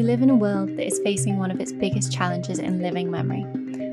We 0.00 0.06
live 0.06 0.22
in 0.22 0.30
a 0.30 0.34
world 0.34 0.70
that 0.78 0.86
is 0.86 0.98
facing 1.00 1.36
one 1.36 1.50
of 1.50 1.60
its 1.60 1.72
biggest 1.72 2.10
challenges 2.10 2.58
in 2.58 2.80
living 2.80 3.10
memory. 3.10 3.42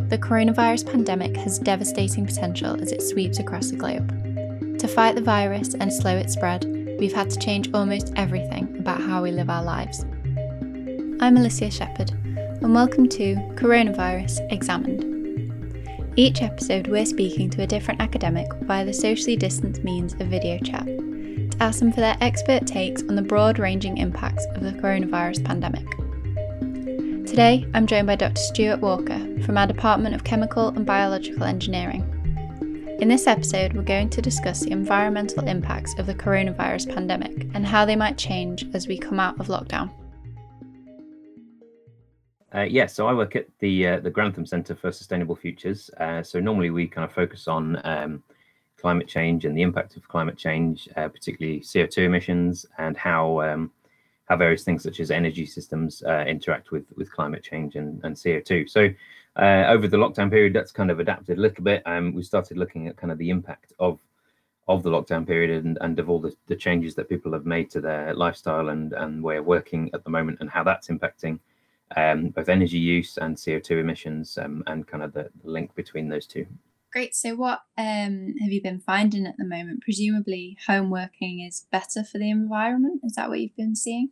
The 0.08 0.18
coronavirus 0.18 0.90
pandemic 0.90 1.36
has 1.36 1.60
devastating 1.60 2.26
potential 2.26 2.82
as 2.82 2.94
it 2.94 3.02
sweeps 3.02 3.40
across 3.40 3.72
the 3.72 3.76
globe. 3.76 4.08
To 4.80 4.88
fight 4.88 5.16
the 5.16 5.22
virus 5.22 5.74
and 5.74 5.92
slow 5.92 6.16
its 6.16 6.32
spread, 6.32 6.64
we've 6.98 7.12
had 7.12 7.30
to 7.32 7.38
change 7.38 7.74
almost 7.74 8.14
everything 8.16 8.74
about 8.80 9.02
how 9.02 9.22
we 9.22 9.32
live 9.32 9.50
our 9.50 9.62
lives. 9.62 10.06
I'm 11.20 11.36
Alicia 11.36 11.72
Shepherd, 11.72 12.12
and 12.12 12.74
welcome 12.74 13.10
to 13.10 13.36
Coronavirus 13.56 14.50
Examined. 14.50 15.04
Each 16.16 16.42
episode, 16.42 16.88
we're 16.88 17.06
speaking 17.06 17.50
to 17.50 17.64
a 17.64 17.68
different 17.68 18.00
academic 18.00 18.48
via 18.62 18.86
the 18.86 18.94
socially 18.94 19.36
distanced 19.36 19.84
means 19.84 20.14
of 20.14 20.28
video 20.28 20.58
chat 20.60 20.88
to 21.58 21.64
ask 21.64 21.80
them 21.80 21.92
for 21.92 22.02
their 22.02 22.18
expert 22.22 22.66
takes 22.68 23.02
on 23.04 23.16
the 23.16 23.22
broad 23.22 23.60
ranging 23.60 23.98
impacts 23.98 24.46
of 24.56 24.62
the 24.62 24.72
coronavirus 24.72 25.44
pandemic. 25.44 25.86
Today, 27.28 27.68
I'm 27.74 27.86
joined 27.86 28.08
by 28.08 28.16
Dr. 28.16 28.40
Stuart 28.40 28.80
Walker 28.80 29.20
from 29.44 29.58
our 29.58 29.68
Department 29.68 30.16
of 30.16 30.24
Chemical 30.24 30.70
and 30.70 30.86
Biological 30.86 31.44
Engineering. 31.44 32.02
In 33.02 33.10
this 33.10 33.28
episode, 33.28 33.74
we're 33.74 33.84
going 33.84 34.10
to 34.12 34.22
discuss 34.22 34.62
the 34.62 34.72
environmental 34.72 35.46
impacts 35.46 35.94
of 36.00 36.06
the 36.06 36.16
coronavirus 36.16 36.96
pandemic 36.96 37.50
and 37.54 37.66
how 37.66 37.84
they 37.84 37.98
might 37.98 38.18
change 38.18 38.66
as 38.74 38.88
we 38.88 38.98
come 38.98 39.20
out 39.20 39.38
of 39.42 39.48
lockdown. 39.48 39.92
Uh, 42.56 42.62
yes, 42.62 42.72
yeah, 42.72 42.86
so 42.86 43.08
I 43.08 43.14
work 43.14 43.36
at 43.36 43.48
the 43.60 43.88
uh, 43.88 44.00
the 44.00 44.10
Grantham 44.10 44.46
Centre 44.46 44.74
for 44.74 44.94
Sustainable 44.94 45.36
Futures. 45.36 45.90
Uh, 46.00 46.24
so 46.24 46.40
normally 46.40 46.70
we 46.70 46.88
kind 46.88 47.04
of 47.04 47.12
focus 47.12 47.50
on 47.50 47.82
um, 47.84 48.24
climate 48.78 49.08
change 49.10 49.44
and 49.44 49.56
the 49.56 49.64
impact 49.64 49.98
of 49.98 50.08
climate 50.08 50.38
change, 50.38 50.88
uh, 50.96 51.10
particularly 51.10 51.60
CO2 51.60 52.06
emissions, 52.06 52.66
and 52.78 52.96
how 52.96 53.42
um, 53.42 53.70
how 54.28 54.38
various 54.38 54.64
things 54.64 54.84
such 54.84 55.00
as 55.00 55.10
energy 55.10 55.46
systems 55.46 56.04
uh, 56.04 56.24
interact 56.28 56.72
with 56.72 56.86
with 56.96 57.12
climate 57.12 57.44
change 57.44 57.76
and, 57.76 58.02
and 58.04 58.16
CO2. 58.16 58.70
So 58.70 58.90
uh, 59.38 59.66
over 59.68 59.88
the 59.88 59.98
lockdown 59.98 60.30
period, 60.30 60.54
that's 60.54 60.72
kind 60.72 60.92
of 60.92 61.00
adapted 61.00 61.38
a 61.38 61.42
little 61.42 61.64
bit. 61.64 61.84
Um, 61.86 62.14
we 62.14 62.24
started 62.24 62.58
looking 62.58 62.88
at 62.88 62.98
kind 62.98 63.12
of 63.12 63.18
the 63.18 63.30
impact 63.30 63.74
of 63.80 64.00
of 64.68 64.84
the 64.84 64.90
lockdown 64.90 65.26
period 65.26 65.66
and, 65.66 65.78
and 65.82 65.98
of 65.98 66.10
all 66.10 66.20
the, 66.20 66.36
the 66.48 66.56
changes 66.56 66.94
that 66.96 67.08
people 67.08 67.32
have 67.32 67.46
made 67.46 67.70
to 67.72 67.80
their 67.80 68.14
lifestyle 68.14 68.70
and, 68.70 68.94
and 68.94 69.24
way 69.24 69.38
of 69.38 69.46
working 69.46 69.90
at 69.94 70.04
the 70.04 70.10
moment 70.10 70.38
and 70.42 70.50
how 70.50 70.64
that's 70.64 70.90
impacting 70.90 71.40
um, 71.96 72.30
both 72.30 72.50
energy 72.50 72.78
use 72.78 73.18
and 73.18 73.38
CO2 73.38 73.80
emissions 73.80 74.38
um, 74.38 74.64
and 74.68 74.86
kind 74.86 75.04
of 75.04 75.14
the, 75.14 75.30
the, 75.42 75.50
link 75.50 75.74
between 75.74 76.10
those 76.10 76.28
two. 76.28 76.46
Great. 76.92 77.16
So, 77.16 77.36
what 77.36 77.62
um, 77.78 78.34
have 78.42 78.52
you 78.52 78.62
been 78.62 78.82
finding 78.82 79.26
at 79.26 79.38
the 79.38 79.46
moment? 79.46 79.84
Presumably, 79.84 80.58
home 80.68 80.90
working 80.90 81.40
is 81.40 81.66
better 81.72 82.04
for 82.04 82.18
the 82.18 82.30
environment. 82.30 83.02
Is 83.04 83.14
that 83.14 83.30
what 83.30 83.40
you've 83.40 83.56
been 83.56 83.76
seeing? 83.76 84.10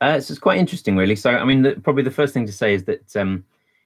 Uh, 0.00 0.20
so 0.20 0.32
it's 0.32 0.38
quite 0.38 0.58
interesting, 0.58 0.96
really. 0.96 1.16
So, 1.16 1.30
I 1.30 1.44
mean, 1.44 1.62
the, 1.62 1.72
probably 1.76 2.02
the 2.02 2.10
first 2.10 2.34
thing 2.34 2.46
to 2.46 2.52
say 2.52 2.74
is 2.74 2.84
that, 2.84 3.16
um, 3.16 3.44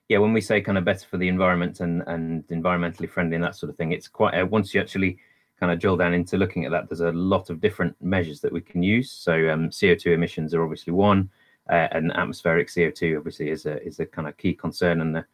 yeah, 0.09 0.19
when 0.19 0.33
we 0.33 0.41
say 0.41 0.61
kind 0.61 0.79
of 0.79 0.85
better 0.85 1.07
for 1.07 1.19
the 1.19 1.29
environment 1.29 1.81
and 1.81 2.03
and 2.07 2.47
environmentally 2.49 3.09
friendly 3.09 3.37
and 3.37 3.45
that 3.45 3.57
sort 3.57 3.71
of 3.71 3.77
thing, 3.77 3.93
it's 3.93 4.09
quite 4.09 4.35
uh, 4.35 4.47
once 4.47 4.75
you 4.75 4.81
actually 4.81 5.19
kind 5.61 5.71
of 5.71 5.79
drill 5.79 5.97
down 5.97 6.15
into 6.15 6.37
looking 6.37 6.65
at 6.65 6.71
that, 6.71 6.89
there's 6.89 7.01
a 7.01 7.13
lot 7.13 7.51
of 7.51 7.61
different 7.61 7.95
measures 8.01 8.41
that 8.41 8.53
we 8.53 8.61
can 8.61 8.83
use. 8.83 9.11
So, 9.11 9.33
um, 9.51 9.69
CO2 9.69 10.15
emissions 10.15 10.55
are 10.55 10.63
obviously 10.63 10.93
one 10.93 11.31
uh, 11.71 11.89
and 11.93 12.13
atmospheric 12.13 12.69
CO2 12.69 13.19
obviously 13.19 13.51
is 13.51 13.67
a 13.67 13.83
is 13.85 14.01
a 14.01 14.07
kind 14.07 14.27
of 14.29 14.37
key 14.37 14.55
concern 14.55 15.01
and 15.01 15.19
a, 15.19 15.27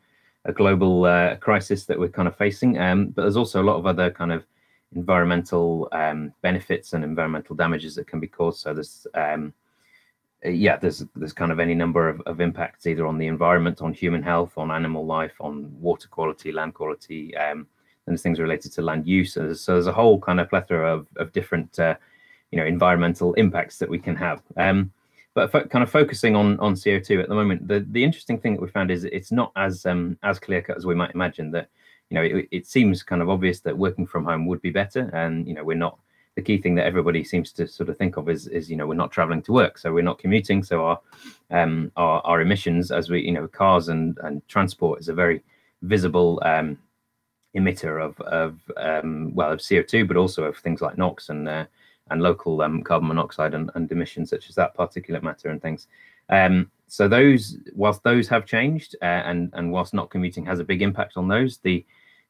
a 0.45 0.53
global 0.53 1.05
uh, 1.05 1.37
crisis 1.37 1.85
that 1.87 1.99
we're 1.99 2.09
kind 2.09 2.29
of 2.29 2.37
facing. 2.37 2.79
Um, 2.79 3.09
but 3.09 3.23
there's 3.23 3.37
also 3.37 3.63
a 3.63 3.65
lot 3.65 3.77
of 3.77 3.87
other 3.87 4.11
kind 4.11 4.33
of 4.33 4.45
environmental 4.95 5.89
um, 5.93 6.33
benefits 6.43 6.93
and 6.93 7.05
environmental 7.05 7.57
damages 7.57 7.95
that 7.95 8.07
can 8.07 8.21
be 8.21 8.27
caused. 8.27 8.61
So 8.61 8.75
there's 8.75 9.07
um, 9.15 9.53
yeah, 10.45 10.77
there's 10.77 11.05
there's 11.17 11.33
kind 11.33 11.53
of 11.53 11.61
any 11.61 11.75
number 11.75 12.09
of, 12.09 12.21
of 12.23 12.41
impacts 12.41 12.87
either 12.87 13.07
on 13.07 13.19
the 13.19 13.27
environment, 13.27 13.83
on 13.83 13.93
human 13.93 14.23
health, 14.23 14.53
on 14.57 14.71
animal 14.71 15.07
life, 15.07 15.35
on 15.41 15.75
water 15.81 16.09
quality, 16.09 16.53
land 16.53 16.75
quality, 16.75 17.37
um, 17.37 17.67
and 18.07 18.13
there's 18.13 18.23
things 18.23 18.41
related 18.41 18.73
to 18.73 18.83
land 18.83 19.07
use. 19.07 19.35
So 19.35 19.41
there's, 19.41 19.61
so 19.61 19.73
there's 19.73 19.87
a 19.87 19.93
whole 19.93 20.21
kind 20.21 20.41
of 20.41 20.49
plethora 20.49 20.93
of 20.93 21.07
of 21.17 21.33
different 21.33 21.79
uh, 21.79 21.97
you 22.51 22.59
know 22.59 22.67
environmental 22.67 23.35
impacts 23.35 23.79
that 23.79 23.89
we 23.89 23.99
can 23.99 24.17
have. 24.17 24.43
Um, 24.57 24.93
but 25.35 25.51
fo- 25.51 25.67
kind 25.67 25.83
of 25.83 25.91
focusing 25.91 26.37
on 26.37 26.59
on 26.61 26.75
CO2 26.75 27.23
at 27.23 27.29
the 27.29 27.35
moment, 27.35 27.67
the 27.67 27.85
the 27.91 28.05
interesting 28.05 28.39
thing 28.39 28.55
that 28.55 28.63
we 28.63 28.69
found 28.69 28.91
is 28.91 29.05
it's 29.05 29.33
not 29.33 29.53
as 29.57 29.85
um, 29.87 30.17
as 30.23 30.39
clear 30.39 30.63
cut 30.63 30.77
as 30.77 30.87
we 30.87 30.95
might 30.95 31.15
imagine. 31.15 31.51
That 31.51 31.69
you 32.11 32.15
know 32.15 32.23
it, 32.23 32.49
it, 32.51 32.67
seems 32.67 33.03
kind 33.03 33.23
of 33.23 33.29
obvious 33.29 33.61
that 33.61 33.77
working 33.77 34.07
from 34.07 34.25
home 34.25 34.47
would 34.47 34.63
be 34.63 34.71
better, 34.71 35.11
and 35.13 35.47
you 35.49 35.55
know 35.55 35.65
we're 35.65 35.77
not. 35.77 35.99
The 36.37 36.43
key 36.43 36.59
thing 36.59 36.75
that 36.75 36.87
everybody 36.87 37.23
seems 37.23 37.53
to 37.53 37.69
sort 37.69 37.89
of 37.89 37.97
think 37.97 38.17
of 38.17 38.29
is 38.29 38.49
is 38.49 38.69
you 38.69 38.77
know 38.77 38.87
we're 38.87 38.95
not 38.95 39.13
traveling 39.13 39.43
to 39.43 39.53
work, 39.53 39.79
so 39.79 39.93
we're 39.93 40.03
not 40.03 40.19
commuting, 40.19 40.63
so 40.63 40.85
our 40.85 41.01
um, 41.51 41.93
our, 41.97 42.21
our 42.25 42.41
emissions 42.41 42.91
as 42.91 43.09
we 43.09 43.23
you 43.23 43.33
know 43.33 43.47
cars 43.47 43.89
and 43.89 44.19
and 44.23 44.47
transport 44.49 45.01
is 45.01 45.09
a 45.09 45.15
very 45.15 45.43
visible 45.83 46.43
um, 46.45 46.79
emitter 47.57 48.05
of 48.05 48.21
of 48.23 48.59
um, 48.77 49.33
well 49.35 49.53
of 49.53 49.61
CO2, 49.61 50.09
but 50.09 50.17
also 50.17 50.45
of 50.45 50.57
things 50.59 50.81
like 50.81 50.99
NOx 50.99 51.29
and 51.29 51.49
uh, 51.49 51.67
and 52.11 52.23
local 52.23 52.61
um, 52.63 52.83
carbon 52.83 53.09
monoxide 53.09 53.55
and, 53.55 53.71
and, 53.75 53.91
emissions 53.91 54.31
such 54.31 54.49
as 54.49 54.55
that 54.55 54.77
particulate 54.77 55.23
matter 55.23 55.49
and 55.49 55.63
things. 55.63 55.87
Um, 56.29 56.71
so 56.87 57.09
those, 57.09 57.57
whilst 57.75 58.03
those 58.03 58.29
have 58.29 58.45
changed, 58.45 58.95
uh, 59.03 59.23
and 59.25 59.51
and 59.55 59.73
whilst 59.73 59.95
not 59.95 60.11
commuting 60.11 60.45
has 60.47 60.61
a 60.61 60.65
big 60.65 60.83
impact 60.83 61.17
on 61.17 61.29
those, 61.29 61.59
the 61.59 61.85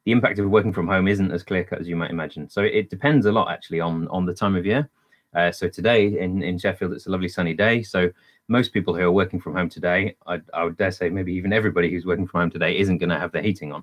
the 0.04 0.12
impact 0.12 0.38
of 0.38 0.48
working 0.50 0.72
from 0.72 0.86
home 0.86 1.08
isn't 1.08 1.32
as 1.32 1.42
clear 1.42 1.64
cut 1.64 1.80
as 1.80 1.88
you 1.88 1.96
might 1.96 2.10
imagine. 2.10 2.48
So 2.48 2.62
it 2.62 2.90
depends 2.90 3.26
a 3.26 3.32
lot 3.32 3.50
actually 3.50 3.80
on 3.80 4.08
on 4.08 4.26
the 4.26 4.34
time 4.34 4.56
of 4.56 4.66
year. 4.66 4.88
Uh, 5.34 5.50
so 5.50 5.68
today 5.68 6.18
in 6.18 6.42
in 6.42 6.58
Sheffield, 6.58 6.92
it's 6.92 7.06
a 7.06 7.10
lovely 7.10 7.28
sunny 7.28 7.54
day. 7.54 7.82
So 7.82 8.10
most 8.48 8.72
people 8.72 8.94
who 8.94 9.02
are 9.02 9.12
working 9.12 9.40
from 9.40 9.54
home 9.54 9.70
today, 9.70 10.16
I, 10.26 10.40
I 10.52 10.64
would 10.64 10.76
dare 10.76 10.90
say 10.90 11.08
maybe 11.08 11.32
even 11.32 11.52
everybody 11.52 11.90
who's 11.90 12.04
working 12.04 12.26
from 12.26 12.40
home 12.40 12.50
today 12.50 12.78
isn't 12.78 12.98
going 12.98 13.08
to 13.08 13.18
have 13.18 13.32
their 13.32 13.42
heating 13.42 13.72
on. 13.72 13.82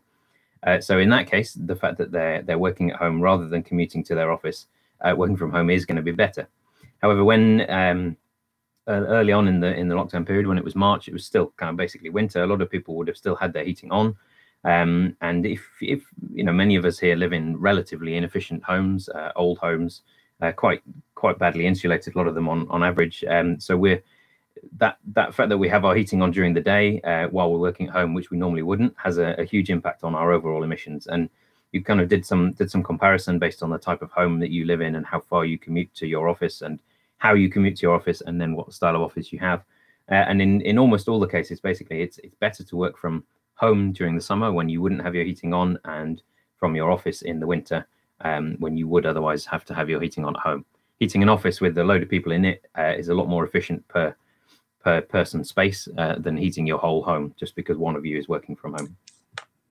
Uh, 0.63 0.79
so 0.79 0.99
in 0.99 1.09
that 1.09 1.25
case, 1.25 1.53
the 1.53 1.75
fact 1.75 1.97
that 1.97 2.11
they're 2.11 2.41
they're 2.43 2.59
working 2.59 2.91
at 2.91 2.97
home 2.97 3.19
rather 3.19 3.47
than 3.47 3.63
commuting 3.63 4.03
to 4.03 4.15
their 4.15 4.31
office 4.31 4.67
uh, 5.01 5.13
working 5.15 5.37
from 5.37 5.51
home 5.51 5.69
is 5.69 5.85
going 5.85 5.95
to 5.95 6.01
be 6.01 6.11
better. 6.11 6.47
However, 7.01 7.23
when 7.23 7.69
um, 7.69 8.15
uh, 8.87 9.05
early 9.07 9.33
on 9.33 9.47
in 9.47 9.59
the 9.59 9.75
in 9.75 9.87
the 9.87 9.95
lockdown 9.95 10.25
period, 10.25 10.47
when 10.47 10.57
it 10.57 10.63
was 10.63 10.75
March, 10.75 11.07
it 11.07 11.13
was 11.13 11.25
still 11.25 11.51
kind 11.57 11.71
of 11.71 11.77
basically 11.77 12.09
winter. 12.09 12.43
A 12.43 12.47
lot 12.47 12.61
of 12.61 12.69
people 12.69 12.95
would 12.95 13.07
have 13.07 13.17
still 13.17 13.35
had 13.35 13.53
their 13.53 13.63
heating 13.63 13.91
on, 13.91 14.15
um, 14.63 15.15
and 15.21 15.45
if 15.45 15.67
if 15.81 16.03
you 16.33 16.43
know 16.43 16.53
many 16.53 16.75
of 16.75 16.85
us 16.85 16.99
here 16.99 17.15
live 17.15 17.33
in 17.33 17.57
relatively 17.57 18.15
inefficient 18.15 18.63
homes, 18.63 19.09
uh, 19.09 19.31
old 19.35 19.57
homes, 19.57 20.01
uh, 20.41 20.51
quite 20.51 20.81
quite 21.15 21.39
badly 21.39 21.65
insulated, 21.65 22.15
a 22.15 22.17
lot 22.17 22.27
of 22.27 22.35
them 22.35 22.47
on 22.47 22.67
on 22.69 22.83
average. 22.83 23.23
Um, 23.23 23.59
so 23.59 23.75
we're 23.75 24.03
that 24.77 24.97
that 25.13 25.33
fact 25.33 25.49
that 25.49 25.57
we 25.57 25.69
have 25.69 25.85
our 25.85 25.95
heating 25.95 26.21
on 26.21 26.31
during 26.31 26.53
the 26.53 26.61
day 26.61 27.01
uh, 27.01 27.27
while 27.29 27.51
we're 27.51 27.59
working 27.59 27.87
at 27.87 27.93
home, 27.93 28.13
which 28.13 28.29
we 28.29 28.37
normally 28.37 28.61
wouldn't, 28.61 28.93
has 28.97 29.17
a, 29.17 29.35
a 29.39 29.43
huge 29.43 29.69
impact 29.69 30.03
on 30.03 30.13
our 30.13 30.31
overall 30.31 30.63
emissions. 30.63 31.07
And 31.07 31.29
you 31.71 31.83
kind 31.83 32.01
of 32.01 32.09
did 32.09 32.25
some 32.25 32.51
did 32.53 32.69
some 32.69 32.83
comparison 32.83 33.39
based 33.39 33.63
on 33.63 33.69
the 33.69 33.77
type 33.77 34.01
of 34.01 34.11
home 34.11 34.39
that 34.39 34.51
you 34.51 34.65
live 34.65 34.81
in 34.81 34.95
and 34.95 35.05
how 35.05 35.21
far 35.21 35.45
you 35.45 35.57
commute 35.57 35.93
to 35.95 36.07
your 36.07 36.29
office 36.29 36.61
and 36.61 36.79
how 37.17 37.33
you 37.33 37.49
commute 37.49 37.77
to 37.77 37.83
your 37.83 37.95
office 37.95 38.21
and 38.21 38.39
then 38.39 38.55
what 38.55 38.73
style 38.73 38.95
of 38.95 39.01
office 39.01 39.31
you 39.31 39.39
have. 39.39 39.63
Uh, 40.09 40.15
and 40.15 40.41
in 40.41 40.61
in 40.61 40.77
almost 40.77 41.07
all 41.07 41.19
the 41.19 41.27
cases, 41.27 41.59
basically, 41.59 42.01
it's 42.01 42.17
it's 42.19 42.35
better 42.35 42.63
to 42.63 42.75
work 42.75 42.97
from 42.97 43.23
home 43.61 43.93
during 43.93 44.15
the 44.15 44.21
summer 44.21 44.51
when 44.51 44.67
you 44.67 44.81
wouldn't 44.81 45.03
have 45.03 45.15
your 45.15 45.23
heating 45.23 45.53
on, 45.53 45.79
and 45.85 46.21
from 46.57 46.75
your 46.75 46.91
office 46.91 47.21
in 47.21 47.39
the 47.39 47.47
winter 47.47 47.87
um, 48.21 48.55
when 48.59 48.75
you 48.75 48.87
would 48.87 49.05
otherwise 49.05 49.45
have 49.45 49.63
to 49.65 49.73
have 49.73 49.89
your 49.89 50.01
heating 50.01 50.25
on 50.25 50.35
at 50.35 50.41
home. 50.41 50.65
Heating 50.99 51.23
an 51.23 51.29
office 51.29 51.61
with 51.61 51.77
a 51.77 51.83
load 51.83 52.03
of 52.03 52.09
people 52.09 52.31
in 52.31 52.45
it 52.45 52.65
uh, 52.77 52.93
is 52.97 53.09
a 53.09 53.13
lot 53.13 53.27
more 53.29 53.45
efficient 53.45 53.87
per 53.87 54.15
per 54.83 55.01
person 55.01 55.43
space 55.43 55.87
uh, 55.97 56.15
than 56.17 56.37
heating 56.37 56.65
your 56.65 56.79
whole 56.79 57.03
home 57.03 57.33
just 57.39 57.55
because 57.55 57.77
one 57.77 57.95
of 57.95 58.05
you 58.05 58.17
is 58.17 58.27
working 58.27 58.55
from 58.55 58.73
home 58.73 58.97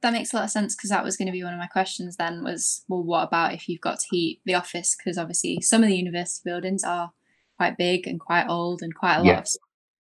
that 0.03 0.13
makes 0.13 0.33
a 0.33 0.37
lot 0.37 0.45
of 0.45 0.51
sense 0.51 0.75
because 0.75 0.91
that 0.91 1.05
was 1.05 1.17
going 1.17 1.27
to 1.27 1.33
be 1.33 1.43
one 1.43 1.53
of 1.53 1.59
my 1.59 1.67
questions 1.67 2.17
then 2.17 2.45
was 2.45 2.85
well 2.89 3.03
what 3.03 3.25
about 3.25 3.53
if 3.53 3.69
you've 3.69 3.81
got 3.81 3.99
to 3.99 4.07
heat 4.11 4.41
the 4.45 4.55
office 4.55 4.97
because 4.97 5.19
obviously 5.19 5.61
some 5.61 5.83
of 5.83 5.89
the 5.89 5.97
university 5.97 6.49
buildings 6.49 6.85
are 6.85 7.13
quite 7.57 7.77
big 7.77 8.07
and 8.07 8.21
quite 8.21 8.47
old 8.49 8.83
and 8.83 8.95
quite 8.95 9.17
a 9.17 9.19
lot 9.19 9.27
yeah. 9.27 9.39
of 9.39 9.49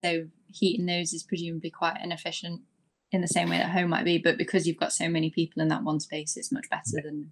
so 0.04 0.26
heating 0.46 0.86
those 0.86 1.12
is 1.12 1.22
presumably 1.22 1.70
quite 1.70 1.98
inefficient 2.02 2.60
in 3.12 3.20
the 3.20 3.28
same 3.28 3.50
way 3.50 3.58
that 3.58 3.70
home 3.70 3.90
might 3.90 4.04
be 4.04 4.18
but 4.18 4.38
because 4.38 4.66
you've 4.66 4.76
got 4.76 4.92
so 4.92 5.08
many 5.08 5.30
people 5.30 5.60
in 5.60 5.68
that 5.68 5.82
one 5.82 6.00
space 6.00 6.36
it's 6.36 6.52
much 6.52 6.68
better 6.70 7.02
than 7.04 7.30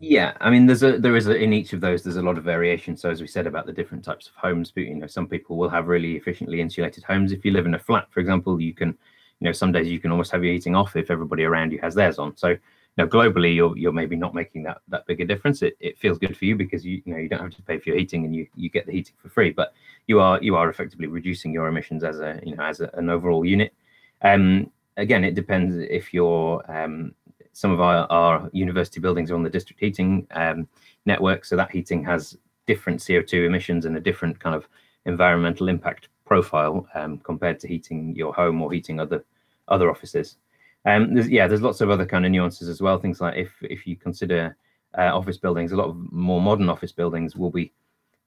yeah 0.00 0.36
i 0.40 0.48
mean 0.48 0.66
there's 0.66 0.84
a 0.84 0.98
there 0.98 1.16
is 1.16 1.26
a, 1.26 1.36
in 1.36 1.52
each 1.52 1.72
of 1.72 1.80
those 1.80 2.02
there's 2.02 2.16
a 2.16 2.22
lot 2.22 2.38
of 2.38 2.44
variation. 2.44 2.96
So 2.96 3.10
as 3.10 3.20
we 3.20 3.26
said 3.26 3.46
about 3.46 3.66
the 3.66 3.72
different 3.72 4.04
types 4.04 4.28
of 4.28 4.34
homes 4.34 4.70
but 4.70 4.84
you 4.84 4.94
know 4.94 5.06
some 5.06 5.26
people 5.26 5.56
will 5.56 5.68
have 5.68 5.88
really 5.88 6.14
efficiently 6.16 6.60
insulated 6.60 7.04
homes. 7.04 7.32
If 7.32 7.44
you 7.44 7.50
live 7.50 7.66
in 7.66 7.74
a 7.74 7.78
flat 7.78 8.06
for 8.10 8.20
example 8.20 8.60
you 8.60 8.74
can 8.74 8.96
you 9.40 9.44
know 9.44 9.52
some 9.52 9.72
days 9.72 9.88
you 9.88 9.98
can 9.98 10.12
almost 10.12 10.30
have 10.30 10.44
your 10.44 10.52
heating 10.52 10.76
off 10.76 10.94
if 10.94 11.10
everybody 11.10 11.44
around 11.44 11.72
you 11.72 11.80
has 11.80 11.94
theirs 11.94 12.18
on. 12.18 12.36
So 12.36 12.48
you 12.50 12.58
know 12.96 13.08
globally 13.08 13.54
you're 13.54 13.76
you're 13.76 13.92
maybe 13.92 14.14
not 14.14 14.34
making 14.34 14.62
that 14.64 14.78
that 14.88 15.04
big 15.06 15.20
a 15.20 15.24
difference. 15.24 15.62
It, 15.62 15.76
it 15.80 15.98
feels 15.98 16.18
good 16.18 16.36
for 16.36 16.44
you 16.44 16.54
because 16.54 16.86
you, 16.86 17.02
you 17.04 17.12
know 17.12 17.18
you 17.18 17.28
don't 17.28 17.40
have 17.40 17.54
to 17.56 17.62
pay 17.62 17.78
for 17.78 17.88
your 17.88 17.98
heating 17.98 18.24
and 18.24 18.34
you 18.34 18.46
you 18.54 18.70
get 18.70 18.86
the 18.86 18.92
heating 18.92 19.14
for 19.20 19.28
free 19.28 19.50
but 19.50 19.72
you 20.06 20.20
are 20.20 20.40
you 20.40 20.54
are 20.54 20.70
effectively 20.70 21.08
reducing 21.08 21.52
your 21.52 21.66
emissions 21.66 22.04
as 22.04 22.20
a 22.20 22.40
you 22.44 22.54
know 22.54 22.62
as 22.62 22.80
a, 22.80 22.88
an 22.94 23.10
overall 23.10 23.44
unit. 23.44 23.74
Um 24.22 24.70
again 24.98 25.24
it 25.24 25.34
depends 25.34 25.74
if 25.76 26.12
you're 26.12 26.62
um 26.68 27.14
some 27.52 27.72
of 27.72 27.80
our, 27.80 28.06
our 28.10 28.48
university 28.52 29.00
buildings 29.00 29.32
are 29.32 29.34
on 29.34 29.42
the 29.42 29.50
district 29.50 29.80
heating 29.80 30.24
um, 30.30 30.68
network 31.06 31.44
so 31.44 31.56
that 31.56 31.72
heating 31.72 32.04
has 32.04 32.38
different 32.68 33.00
co2 33.00 33.46
emissions 33.46 33.84
and 33.84 33.96
a 33.96 34.00
different 34.00 34.38
kind 34.38 34.54
of 34.54 34.68
environmental 35.06 35.68
impact 35.68 36.08
profile 36.24 36.86
um, 36.94 37.18
compared 37.18 37.58
to 37.58 37.66
heating 37.66 38.14
your 38.14 38.32
home 38.32 38.62
or 38.62 38.70
heating 38.70 39.00
other 39.00 39.24
other 39.66 39.90
offices. 39.90 40.36
Um, 40.84 41.14
there's, 41.14 41.28
yeah, 41.28 41.48
there's 41.48 41.62
lots 41.62 41.80
of 41.80 41.90
other 41.90 42.06
kind 42.06 42.24
of 42.24 42.30
nuances 42.30 42.68
as 42.68 42.80
well. 42.80 42.98
Things 42.98 43.20
like 43.20 43.36
if 43.36 43.52
if 43.62 43.86
you 43.86 43.96
consider 43.96 44.56
uh, 44.96 45.10
office 45.16 45.38
buildings, 45.38 45.72
a 45.72 45.76
lot 45.76 45.88
of 45.88 45.96
more 46.12 46.40
modern 46.40 46.68
office 46.68 46.92
buildings 46.92 47.34
will 47.34 47.50
be 47.50 47.72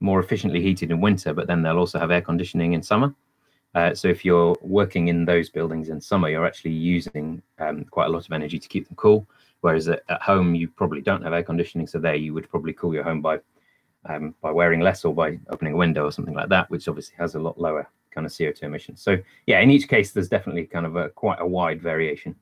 more 0.02 0.20
efficiently 0.20 0.62
heated 0.62 0.92
in 0.92 1.00
winter, 1.00 1.34
but 1.34 1.48
then 1.48 1.62
they'll 1.62 1.78
also 1.78 2.00
have 2.00 2.12
air 2.12 2.22
conditioning 2.22 2.74
in 2.74 2.82
summer. 2.82 3.14
Uh, 3.74 3.94
so 3.94 4.08
if 4.08 4.26
you're 4.26 4.56
working 4.62 5.08
in 5.08 5.26
those 5.26 5.50
buildings 5.50 5.90
in 5.90 6.02
summer, 6.02 6.30
you're 6.30 6.46
actually 6.46 6.72
using 6.72 7.42
um, 7.60 7.86
quite 7.86 8.08
a 8.08 8.10
lot 8.10 8.26
of 8.26 8.32
energy 8.32 8.60
to 8.60 8.68
keep 8.68 8.88
them 8.88 8.96
cool. 8.98 9.26
Whereas 9.62 9.88
at, 9.88 10.04
at, 10.10 10.22
home, 10.22 10.56
you 10.56 10.68
probably 10.68 11.02
don't 11.02 11.22
have 11.24 11.34
air 11.34 11.44
conditioning, 11.44 11.88
so 11.88 12.00
there 12.00 12.16
you 12.16 12.34
would 12.34 12.50
probably 12.50 12.74
cool 12.74 12.94
your 12.94 13.04
home 13.04 13.22
by 13.22 13.40
um, 14.10 14.34
by 14.42 14.52
wearing 14.52 14.80
less 14.80 15.06
or 15.06 15.14
by 15.14 15.38
opening 15.50 15.74
a 15.74 15.78
window 15.78 16.06
or 16.06 16.12
something 16.12 16.34
like 16.34 16.50
that, 16.50 16.70
which 16.72 16.88
obviously 16.88 17.16
has 17.20 17.36
a 17.36 17.40
lot 17.40 17.60
lower 17.60 17.88
kind 18.10 18.26
of 18.26 18.34
CO2 18.34 18.64
emissions. 18.64 19.02
So 19.02 19.18
yeah, 19.46 19.60
in 19.60 19.70
each 19.70 19.88
case, 19.88 20.12
there's 20.12 20.28
definitely 20.28 20.66
kind 20.66 20.86
of 20.86 20.96
a 20.96 21.10
quite 21.10 21.40
a 21.40 21.48
wide 21.48 21.82
variation. 21.82 22.36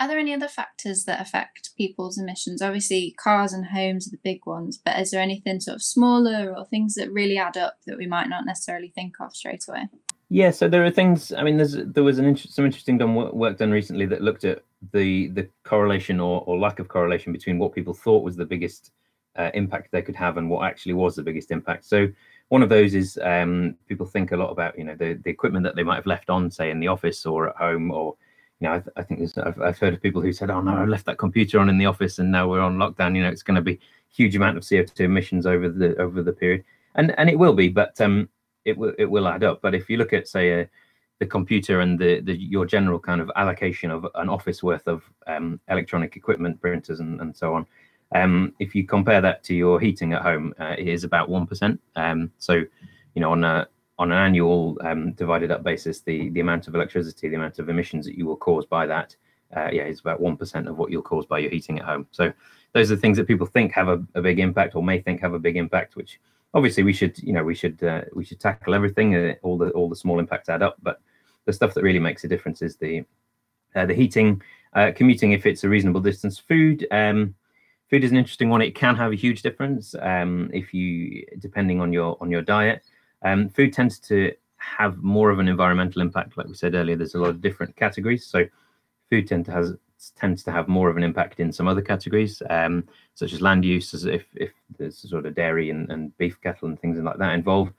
Are 0.00 0.08
there 0.08 0.18
any 0.18 0.34
other 0.34 0.48
factors 0.48 1.04
that 1.04 1.20
affect 1.20 1.76
people's 1.76 2.18
emissions? 2.18 2.60
Obviously, 2.60 3.14
cars 3.22 3.52
and 3.52 3.66
homes 3.66 4.08
are 4.08 4.10
the 4.10 4.20
big 4.24 4.44
ones, 4.44 4.76
but 4.82 4.98
is 4.98 5.12
there 5.12 5.20
anything 5.20 5.60
sort 5.60 5.76
of 5.76 5.82
smaller 5.82 6.52
or 6.56 6.66
things 6.66 6.94
that 6.94 7.12
really 7.12 7.38
add 7.38 7.56
up 7.56 7.76
that 7.86 7.96
we 7.96 8.06
might 8.06 8.28
not 8.28 8.44
necessarily 8.44 8.88
think 8.88 9.14
of 9.20 9.36
straight 9.36 9.64
away? 9.68 9.88
Yeah, 10.34 10.50
so 10.50 10.66
there 10.66 10.84
are 10.84 10.90
things. 10.90 11.32
I 11.32 11.44
mean, 11.44 11.58
there's 11.58 11.76
there 11.76 12.02
was 12.02 12.18
an 12.18 12.36
some 12.36 12.64
interesting 12.64 12.98
done 12.98 13.14
work 13.14 13.56
done 13.56 13.70
recently 13.70 14.04
that 14.06 14.20
looked 14.20 14.42
at 14.42 14.64
the 14.90 15.28
the 15.28 15.48
correlation 15.62 16.18
or, 16.18 16.42
or 16.46 16.58
lack 16.58 16.80
of 16.80 16.88
correlation 16.88 17.32
between 17.32 17.56
what 17.56 17.72
people 17.72 17.94
thought 17.94 18.24
was 18.24 18.34
the 18.34 18.44
biggest 18.44 18.90
uh, 19.36 19.52
impact 19.54 19.92
they 19.92 20.02
could 20.02 20.16
have 20.16 20.36
and 20.36 20.50
what 20.50 20.66
actually 20.66 20.94
was 20.94 21.14
the 21.14 21.22
biggest 21.22 21.52
impact. 21.52 21.84
So 21.84 22.08
one 22.48 22.64
of 22.64 22.68
those 22.68 22.96
is 22.96 23.16
um, 23.22 23.76
people 23.86 24.06
think 24.06 24.32
a 24.32 24.36
lot 24.36 24.50
about 24.50 24.76
you 24.76 24.82
know 24.82 24.96
the 24.96 25.20
the 25.22 25.30
equipment 25.30 25.62
that 25.66 25.76
they 25.76 25.84
might 25.84 25.94
have 26.02 26.06
left 26.06 26.28
on, 26.28 26.50
say 26.50 26.72
in 26.72 26.80
the 26.80 26.88
office 26.88 27.24
or 27.24 27.50
at 27.50 27.56
home, 27.56 27.92
or 27.92 28.16
you 28.58 28.66
know 28.66 28.74
I, 28.74 28.78
th- 28.80 28.94
I 28.96 29.02
think 29.04 29.38
I've, 29.38 29.62
I've 29.62 29.78
heard 29.78 29.94
of 29.94 30.02
people 30.02 30.20
who 30.20 30.32
said, 30.32 30.50
oh 30.50 30.60
no, 30.60 30.72
I 30.72 30.84
left 30.84 31.06
that 31.06 31.18
computer 31.18 31.60
on 31.60 31.68
in 31.68 31.78
the 31.78 31.86
office 31.86 32.18
and 32.18 32.32
now 32.32 32.48
we're 32.48 32.58
on 32.58 32.76
lockdown. 32.76 33.14
You 33.14 33.22
know, 33.22 33.30
it's 33.30 33.44
going 33.44 33.54
to 33.54 33.62
be 33.62 33.78
huge 34.10 34.34
amount 34.34 34.56
of 34.56 34.64
CO2 34.64 34.98
emissions 34.98 35.46
over 35.46 35.68
the 35.68 35.94
over 35.98 36.24
the 36.24 36.32
period, 36.32 36.64
and 36.96 37.16
and 37.20 37.30
it 37.30 37.38
will 37.38 37.54
be, 37.54 37.68
but 37.68 38.00
um, 38.00 38.28
it 38.64 38.76
will 38.76 38.94
it 38.98 39.06
will 39.06 39.28
add 39.28 39.44
up. 39.44 39.60
But 39.62 39.74
if 39.74 39.88
you 39.88 39.96
look 39.96 40.12
at 40.12 40.28
say 40.28 40.60
a 40.60 40.68
the 41.20 41.26
computer 41.26 41.80
and 41.80 41.98
the, 41.98 42.20
the 42.20 42.36
your 42.36 42.66
general 42.66 42.98
kind 42.98 43.20
of 43.20 43.30
allocation 43.36 43.90
of 43.90 44.06
an 44.16 44.28
office 44.28 44.62
worth 44.62 44.86
of 44.88 45.02
um, 45.26 45.60
electronic 45.68 46.16
equipment, 46.16 46.60
printers, 46.60 47.00
and, 47.00 47.20
and 47.20 47.36
so 47.36 47.54
on. 47.54 47.66
Um, 48.14 48.52
if 48.58 48.74
you 48.74 48.84
compare 48.84 49.20
that 49.20 49.42
to 49.44 49.54
your 49.54 49.80
heating 49.80 50.12
at 50.12 50.22
home, 50.22 50.54
uh, 50.60 50.74
it 50.78 50.88
is 50.88 51.04
about 51.04 51.28
one 51.28 51.46
percent. 51.46 51.80
Um, 51.96 52.30
so, 52.38 52.54
you 52.54 53.20
know, 53.20 53.32
on 53.32 53.44
a 53.44 53.68
on 53.98 54.10
an 54.10 54.18
annual 54.18 54.76
um, 54.82 55.12
divided 55.12 55.50
up 55.50 55.62
basis, 55.62 56.00
the 56.00 56.30
the 56.30 56.40
amount 56.40 56.68
of 56.68 56.74
electricity, 56.74 57.28
the 57.28 57.36
amount 57.36 57.58
of 57.58 57.68
emissions 57.68 58.06
that 58.06 58.18
you 58.18 58.26
will 58.26 58.36
cause 58.36 58.66
by 58.66 58.86
that, 58.86 59.16
uh, 59.56 59.68
yeah, 59.72 59.84
is 59.84 60.00
about 60.00 60.20
one 60.20 60.36
percent 60.36 60.68
of 60.68 60.78
what 60.78 60.90
you'll 60.90 61.02
cause 61.02 61.26
by 61.26 61.38
your 61.38 61.50
heating 61.50 61.78
at 61.78 61.84
home. 61.84 62.06
So, 62.10 62.32
those 62.72 62.90
are 62.92 62.96
things 62.96 63.16
that 63.16 63.28
people 63.28 63.46
think 63.46 63.72
have 63.72 63.88
a, 63.88 64.02
a 64.14 64.22
big 64.22 64.40
impact 64.40 64.74
or 64.74 64.82
may 64.82 65.00
think 65.00 65.20
have 65.20 65.34
a 65.34 65.38
big 65.38 65.56
impact, 65.56 65.96
which 65.96 66.20
obviously 66.54 66.82
we 66.82 66.92
should 66.92 67.18
you 67.18 67.32
know 67.32 67.44
we 67.44 67.54
should 67.54 67.82
uh, 67.82 68.02
we 68.14 68.24
should 68.24 68.40
tackle 68.40 68.74
everything 68.74 69.14
uh, 69.14 69.34
all 69.42 69.58
the 69.58 69.70
all 69.70 69.88
the 69.88 69.96
small 69.96 70.18
impacts 70.18 70.48
add 70.48 70.62
up 70.62 70.76
but 70.82 71.00
the 71.44 71.52
stuff 71.52 71.74
that 71.74 71.82
really 71.82 71.98
makes 71.98 72.24
a 72.24 72.28
difference 72.28 72.62
is 72.62 72.76
the 72.76 73.04
uh, 73.74 73.84
the 73.84 73.94
heating 73.94 74.40
uh, 74.74 74.90
commuting 74.94 75.32
if 75.32 75.46
it's 75.46 75.64
a 75.64 75.68
reasonable 75.68 76.00
distance. 76.00 76.38
Food 76.38 76.86
um, 76.90 77.34
food 77.90 78.04
is 78.04 78.10
an 78.10 78.16
interesting 78.16 78.48
one. 78.48 78.62
It 78.62 78.74
can 78.74 78.96
have 78.96 79.12
a 79.12 79.16
huge 79.16 79.42
difference 79.42 79.94
um, 80.00 80.50
if 80.52 80.72
you 80.74 81.24
depending 81.38 81.80
on 81.80 81.92
your 81.92 82.16
on 82.20 82.30
your 82.30 82.42
diet. 82.42 82.82
Um, 83.22 83.48
food 83.48 83.72
tends 83.72 83.98
to 84.00 84.32
have 84.56 85.02
more 85.02 85.30
of 85.30 85.38
an 85.38 85.48
environmental 85.48 86.02
impact. 86.02 86.36
Like 86.36 86.46
we 86.46 86.54
said 86.54 86.74
earlier 86.74 86.96
there's 86.96 87.14
a 87.14 87.18
lot 87.18 87.30
of 87.30 87.40
different 87.40 87.76
categories. 87.76 88.26
So 88.26 88.44
food 89.10 89.28
tend 89.28 89.46
to 89.46 89.52
has 89.52 89.74
tends 90.10 90.42
to 90.44 90.52
have 90.52 90.68
more 90.68 90.90
of 90.90 90.96
an 90.96 91.02
impact 91.02 91.40
in 91.40 91.52
some 91.52 91.68
other 91.68 91.82
categories, 91.82 92.42
um, 92.50 92.86
such 93.14 93.32
as 93.32 93.40
land 93.40 93.64
use, 93.64 93.94
as 93.94 94.04
if, 94.04 94.24
if 94.34 94.52
there's 94.78 94.98
sort 94.98 95.26
of 95.26 95.34
dairy 95.34 95.70
and, 95.70 95.90
and 95.90 96.16
beef 96.18 96.40
cattle 96.40 96.68
and 96.68 96.80
things 96.80 96.98
like 96.98 97.18
that 97.18 97.34
involved. 97.34 97.72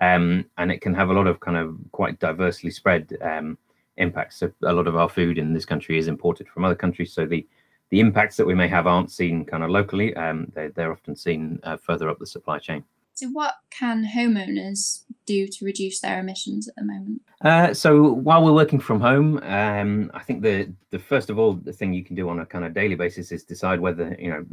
Um, 0.00 0.46
and 0.58 0.72
it 0.72 0.80
can 0.80 0.94
have 0.94 1.10
a 1.10 1.14
lot 1.14 1.26
of 1.26 1.40
kind 1.40 1.56
of 1.56 1.76
quite 1.92 2.18
diversely 2.18 2.70
spread 2.70 3.16
um, 3.22 3.58
impacts. 3.96 4.36
So 4.36 4.52
a 4.62 4.72
lot 4.72 4.86
of 4.86 4.96
our 4.96 5.08
food 5.08 5.38
in 5.38 5.52
this 5.52 5.64
country 5.64 5.98
is 5.98 6.08
imported 6.08 6.48
from 6.48 6.64
other 6.64 6.74
countries. 6.74 7.12
So 7.12 7.26
the 7.26 7.46
the 7.90 8.00
impacts 8.00 8.36
that 8.36 8.46
we 8.46 8.54
may 8.54 8.68
have 8.68 8.86
aren't 8.86 9.10
seen 9.10 9.44
kind 9.44 9.64
of 9.64 9.70
locally. 9.70 10.14
Um, 10.14 10.50
they, 10.54 10.68
they're 10.68 10.92
often 10.92 11.16
seen 11.16 11.58
uh, 11.64 11.76
further 11.76 12.08
up 12.08 12.20
the 12.20 12.26
supply 12.26 12.60
chain. 12.60 12.84
So, 13.14 13.28
what 13.28 13.54
can 13.70 14.04
homeowners 14.04 15.04
do 15.26 15.46
to 15.46 15.64
reduce 15.64 16.00
their 16.00 16.20
emissions 16.20 16.68
at 16.68 16.74
the 16.76 16.84
moment? 16.84 17.22
Uh, 17.42 17.74
so, 17.74 18.12
while 18.12 18.44
we're 18.44 18.52
working 18.52 18.80
from 18.80 19.00
home, 19.00 19.38
um, 19.42 20.10
I 20.14 20.22
think 20.22 20.42
the 20.42 20.72
the 20.90 20.98
first 20.98 21.30
of 21.30 21.38
all 21.38 21.54
the 21.54 21.72
thing 21.72 21.92
you 21.92 22.04
can 22.04 22.16
do 22.16 22.28
on 22.28 22.40
a 22.40 22.46
kind 22.46 22.64
of 22.64 22.74
daily 22.74 22.94
basis 22.94 23.32
is 23.32 23.44
decide 23.44 23.80
whether 23.80 24.16
you 24.18 24.30
know 24.30 24.46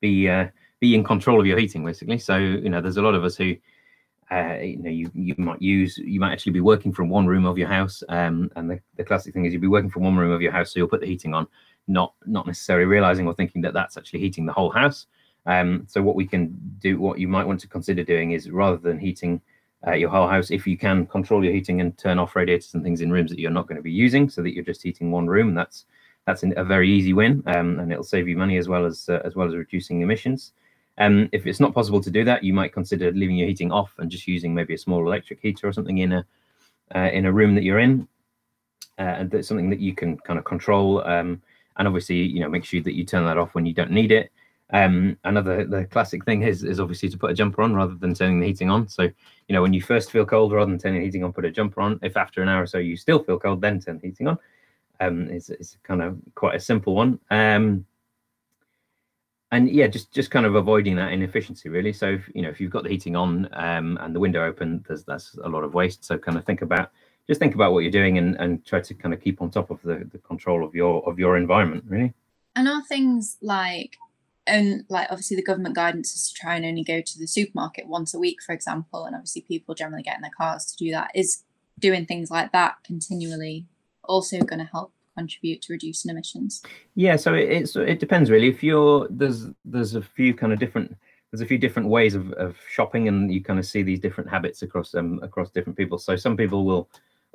be 0.00 0.28
uh, 0.28 0.48
be 0.80 0.94
in 0.94 1.04
control 1.04 1.40
of 1.40 1.46
your 1.46 1.58
heating, 1.58 1.84
basically. 1.84 2.18
So, 2.18 2.36
you 2.36 2.70
know, 2.70 2.80
there's 2.80 2.96
a 2.96 3.02
lot 3.02 3.14
of 3.14 3.24
us 3.24 3.36
who. 3.36 3.56
Uh, 4.30 4.58
you 4.60 4.76
know, 4.76 4.90
you, 4.90 5.10
you 5.14 5.34
might 5.38 5.62
use, 5.62 5.96
you 5.96 6.20
might 6.20 6.32
actually 6.32 6.52
be 6.52 6.60
working 6.60 6.92
from 6.92 7.08
one 7.08 7.26
room 7.26 7.46
of 7.46 7.56
your 7.56 7.66
house, 7.66 8.02
um, 8.10 8.50
and 8.56 8.70
the, 8.70 8.78
the 8.96 9.02
classic 9.02 9.32
thing 9.32 9.46
is 9.46 9.54
you'd 9.54 9.62
be 9.62 9.66
working 9.66 9.88
from 9.88 10.02
one 10.02 10.18
room 10.18 10.30
of 10.30 10.42
your 10.42 10.52
house, 10.52 10.70
so 10.70 10.78
you'll 10.78 10.86
put 10.86 11.00
the 11.00 11.06
heating 11.06 11.32
on, 11.32 11.46
not 11.86 12.12
not 12.26 12.46
necessarily 12.46 12.84
realizing 12.84 13.26
or 13.26 13.32
thinking 13.32 13.62
that 13.62 13.72
that's 13.72 13.96
actually 13.96 14.20
heating 14.20 14.44
the 14.44 14.52
whole 14.52 14.68
house. 14.68 15.06
Um, 15.48 15.86
so 15.88 16.02
what 16.02 16.14
we 16.14 16.26
can 16.26 16.54
do, 16.78 17.00
what 17.00 17.18
you 17.18 17.26
might 17.26 17.46
want 17.46 17.58
to 17.60 17.68
consider 17.68 18.04
doing 18.04 18.32
is 18.32 18.50
rather 18.50 18.76
than 18.76 18.98
heating 18.98 19.40
uh, 19.86 19.94
your 19.94 20.10
whole 20.10 20.28
house, 20.28 20.50
if 20.50 20.66
you 20.66 20.76
can 20.76 21.06
control 21.06 21.42
your 21.42 21.54
heating 21.54 21.80
and 21.80 21.96
turn 21.96 22.18
off 22.18 22.36
radiators 22.36 22.74
and 22.74 22.84
things 22.84 23.00
in 23.00 23.10
rooms 23.10 23.30
that 23.30 23.40
you're 23.40 23.50
not 23.50 23.66
going 23.66 23.76
to 23.76 23.82
be 23.82 23.90
using, 23.90 24.28
so 24.28 24.42
that 24.42 24.52
you're 24.54 24.64
just 24.64 24.82
heating 24.82 25.10
one 25.10 25.26
room, 25.26 25.54
that's 25.54 25.86
that's 26.26 26.42
a 26.42 26.64
very 26.64 26.90
easy 26.90 27.14
win, 27.14 27.42
um, 27.46 27.80
and 27.80 27.90
it'll 27.90 28.04
save 28.04 28.28
you 28.28 28.36
money 28.36 28.58
as 28.58 28.68
well 28.68 28.84
as 28.84 29.08
uh, 29.08 29.22
as 29.24 29.34
well 29.34 29.48
as 29.48 29.54
reducing 29.54 30.02
emissions. 30.02 30.52
Um, 30.98 31.30
if 31.32 31.46
it's 31.46 31.60
not 31.60 31.72
possible 31.72 32.02
to 32.02 32.10
do 32.10 32.24
that, 32.24 32.44
you 32.44 32.52
might 32.52 32.74
consider 32.74 33.10
leaving 33.12 33.36
your 33.36 33.48
heating 33.48 33.72
off 33.72 33.94
and 33.98 34.10
just 34.10 34.26
using 34.26 34.52
maybe 34.52 34.74
a 34.74 34.78
small 34.78 35.06
electric 35.06 35.40
heater 35.40 35.66
or 35.66 35.72
something 35.72 35.98
in 35.98 36.12
a 36.12 36.26
uh, 36.94 37.08
in 37.12 37.24
a 37.24 37.32
room 37.32 37.54
that 37.54 37.64
you're 37.64 37.78
in, 37.78 38.06
uh, 38.98 39.02
and 39.18 39.30
that's 39.30 39.48
something 39.48 39.70
that 39.70 39.80
you 39.80 39.94
can 39.94 40.18
kind 40.18 40.38
of 40.38 40.44
control. 40.44 41.02
Um, 41.06 41.40
and 41.78 41.88
obviously, 41.88 42.16
you 42.16 42.40
know, 42.40 42.50
make 42.50 42.64
sure 42.64 42.82
that 42.82 42.94
you 42.94 43.04
turn 43.04 43.24
that 43.24 43.38
off 43.38 43.54
when 43.54 43.64
you 43.64 43.72
don't 43.72 43.92
need 43.92 44.12
it. 44.12 44.30
Um, 44.70 45.16
another 45.24 45.64
the 45.64 45.86
classic 45.86 46.24
thing 46.24 46.42
is 46.42 46.62
is 46.62 46.78
obviously 46.78 47.08
to 47.08 47.18
put 47.18 47.30
a 47.30 47.34
jumper 47.34 47.62
on 47.62 47.74
rather 47.74 47.94
than 47.94 48.14
turning 48.14 48.40
the 48.40 48.46
heating 48.46 48.70
on. 48.70 48.88
So 48.88 49.04
you 49.04 49.52
know 49.54 49.62
when 49.62 49.72
you 49.72 49.80
first 49.80 50.10
feel 50.10 50.26
cold, 50.26 50.52
rather 50.52 50.70
than 50.70 50.78
turning 50.78 51.00
the 51.00 51.06
heating 51.06 51.24
on, 51.24 51.32
put 51.32 51.46
a 51.46 51.50
jumper 51.50 51.80
on. 51.80 51.98
If 52.02 52.16
after 52.16 52.42
an 52.42 52.48
hour 52.48 52.62
or 52.62 52.66
so 52.66 52.78
you 52.78 52.96
still 52.96 53.22
feel 53.22 53.38
cold, 53.38 53.62
then 53.62 53.80
turn 53.80 53.98
the 53.98 54.08
heating 54.08 54.28
on. 54.28 54.38
Um, 55.00 55.28
it's, 55.30 55.48
it's 55.48 55.78
kind 55.84 56.02
of 56.02 56.18
quite 56.34 56.56
a 56.56 56.60
simple 56.60 56.94
one. 56.94 57.20
Um, 57.30 57.86
and 59.50 59.70
yeah, 59.70 59.86
just 59.86 60.12
just 60.12 60.30
kind 60.30 60.44
of 60.44 60.54
avoiding 60.54 60.96
that 60.96 61.12
inefficiency 61.12 61.70
really. 61.70 61.92
So 61.92 62.10
if, 62.10 62.30
you 62.34 62.42
know 62.42 62.50
if 62.50 62.60
you've 62.60 62.70
got 62.70 62.82
the 62.82 62.90
heating 62.90 63.16
on 63.16 63.48
um, 63.54 63.98
and 64.02 64.14
the 64.14 64.20
window 64.20 64.44
open, 64.44 64.84
there's 64.86 65.04
that's 65.04 65.34
a 65.42 65.48
lot 65.48 65.64
of 65.64 65.72
waste. 65.72 66.04
So 66.04 66.18
kind 66.18 66.36
of 66.36 66.44
think 66.44 66.60
about 66.60 66.90
just 67.26 67.40
think 67.40 67.54
about 67.54 67.72
what 67.72 67.80
you're 67.80 67.90
doing 67.90 68.18
and, 68.18 68.36
and 68.36 68.64
try 68.64 68.80
to 68.80 68.94
kind 68.94 69.14
of 69.14 69.20
keep 69.20 69.40
on 69.40 69.50
top 69.50 69.70
of 69.70 69.80
the, 69.82 70.08
the 70.12 70.18
control 70.18 70.64
of 70.64 70.74
your 70.74 71.08
of 71.08 71.18
your 71.18 71.38
environment 71.38 71.84
really. 71.86 72.12
And 72.56 72.68
are 72.68 72.82
things 72.84 73.38
like 73.40 73.96
and 74.48 74.84
like 74.88 75.06
obviously 75.10 75.36
the 75.36 75.42
government 75.42 75.74
guidance 75.74 76.14
is 76.14 76.28
to 76.28 76.34
try 76.34 76.56
and 76.56 76.64
only 76.64 76.82
go 76.82 77.00
to 77.00 77.18
the 77.18 77.26
supermarket 77.26 77.86
once 77.86 78.14
a 78.14 78.18
week 78.18 78.42
for 78.44 78.52
example 78.52 79.04
and 79.04 79.14
obviously 79.14 79.42
people 79.42 79.74
generally 79.74 80.02
get 80.02 80.16
in 80.16 80.22
their 80.22 80.30
cars 80.36 80.64
to 80.64 80.84
do 80.84 80.90
that 80.90 81.10
is 81.14 81.44
doing 81.78 82.06
things 82.06 82.30
like 82.30 82.50
that 82.52 82.76
continually 82.84 83.66
also 84.04 84.40
going 84.40 84.58
to 84.58 84.64
help 84.64 84.92
contribute 85.16 85.60
to 85.62 85.72
reducing 85.72 86.10
emissions. 86.10 86.62
Yeah 86.94 87.16
so 87.16 87.34
it, 87.34 87.50
it's 87.50 87.76
it 87.76 88.00
depends 88.00 88.30
really. 88.30 88.48
If 88.48 88.62
you're 88.62 89.06
there's 89.10 89.46
there's 89.64 89.94
a 89.94 90.02
few 90.02 90.34
kind 90.34 90.52
of 90.52 90.58
different 90.58 90.96
there's 91.30 91.42
a 91.42 91.46
few 91.46 91.58
different 91.58 91.88
ways 91.88 92.14
of, 92.14 92.32
of 92.32 92.56
shopping 92.70 93.08
and 93.08 93.32
you 93.32 93.42
kind 93.42 93.58
of 93.58 93.66
see 93.66 93.82
these 93.82 94.00
different 94.00 94.30
habits 94.30 94.62
across 94.62 94.94
um 94.94 95.20
across 95.22 95.50
different 95.50 95.76
people. 95.76 95.98
So 95.98 96.16
some 96.16 96.36
people 96.36 96.64
will 96.64 96.88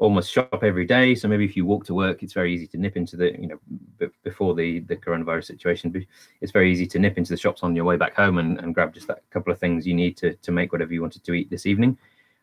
almost 0.04 0.30
shop 0.30 0.64
every 0.64 0.86
day. 0.86 1.16
So 1.16 1.30
maybe 1.30 1.46
if 1.46 1.56
you 1.56 1.66
walk 1.66 1.86
to 1.86 1.94
work, 1.94 2.24
it's 2.24 2.34
very 2.34 2.54
easy 2.54 2.68
to 2.68 2.78
nip 2.78 2.98
into 2.98 3.16
the, 3.16 3.32
you 3.40 3.48
know, 3.48 3.60
b- 3.98 4.08
before 4.24 4.54
the 4.54 4.82
the 4.82 4.98
coronavirus 4.98 5.46
situation, 5.46 6.06
it's 6.42 6.52
very 6.52 6.70
easy 6.72 6.86
to 6.88 7.00
nip 7.00 7.18
into 7.18 7.32
the 7.32 7.38
shops 7.38 7.64
on 7.64 7.74
your 7.74 7.86
way 7.86 7.96
back 7.96 8.14
home 8.14 8.38
and, 8.38 8.60
and 8.60 8.76
grab 8.76 8.94
just 8.94 9.08
that 9.08 9.24
couple 9.32 9.54
of 9.54 9.60
things 9.60 9.88
you 9.88 9.94
need 9.94 10.18
to 10.18 10.34
to 10.36 10.52
make 10.52 10.74
whatever 10.74 10.94
you 10.94 11.02
wanted 11.02 11.24
to 11.24 11.34
eat 11.34 11.50
this 11.50 11.66
evening. 11.66 11.98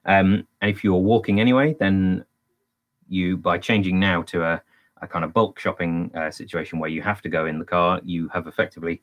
Um, 0.07 0.47
and 0.63 0.71
if 0.71 0.83
you're 0.83 0.97
walking 1.13 1.39
anyway, 1.39 1.77
then 1.79 2.25
you 3.09 3.37
by 3.37 3.59
changing 3.59 4.01
now 4.01 4.23
to 4.23 4.43
a, 4.43 4.63
a 5.03 5.07
kind 5.07 5.25
of 5.25 5.35
bulk 5.35 5.61
shopping 5.61 6.11
uh, 6.15 6.31
situation 6.31 6.79
where 6.79 6.91
you 6.91 7.03
have 7.03 7.21
to 7.23 7.29
go 7.29 7.45
in 7.45 7.59
the 7.59 7.67
car, 7.67 8.01
you 8.05 8.29
have 8.29 8.47
effectively 8.47 9.03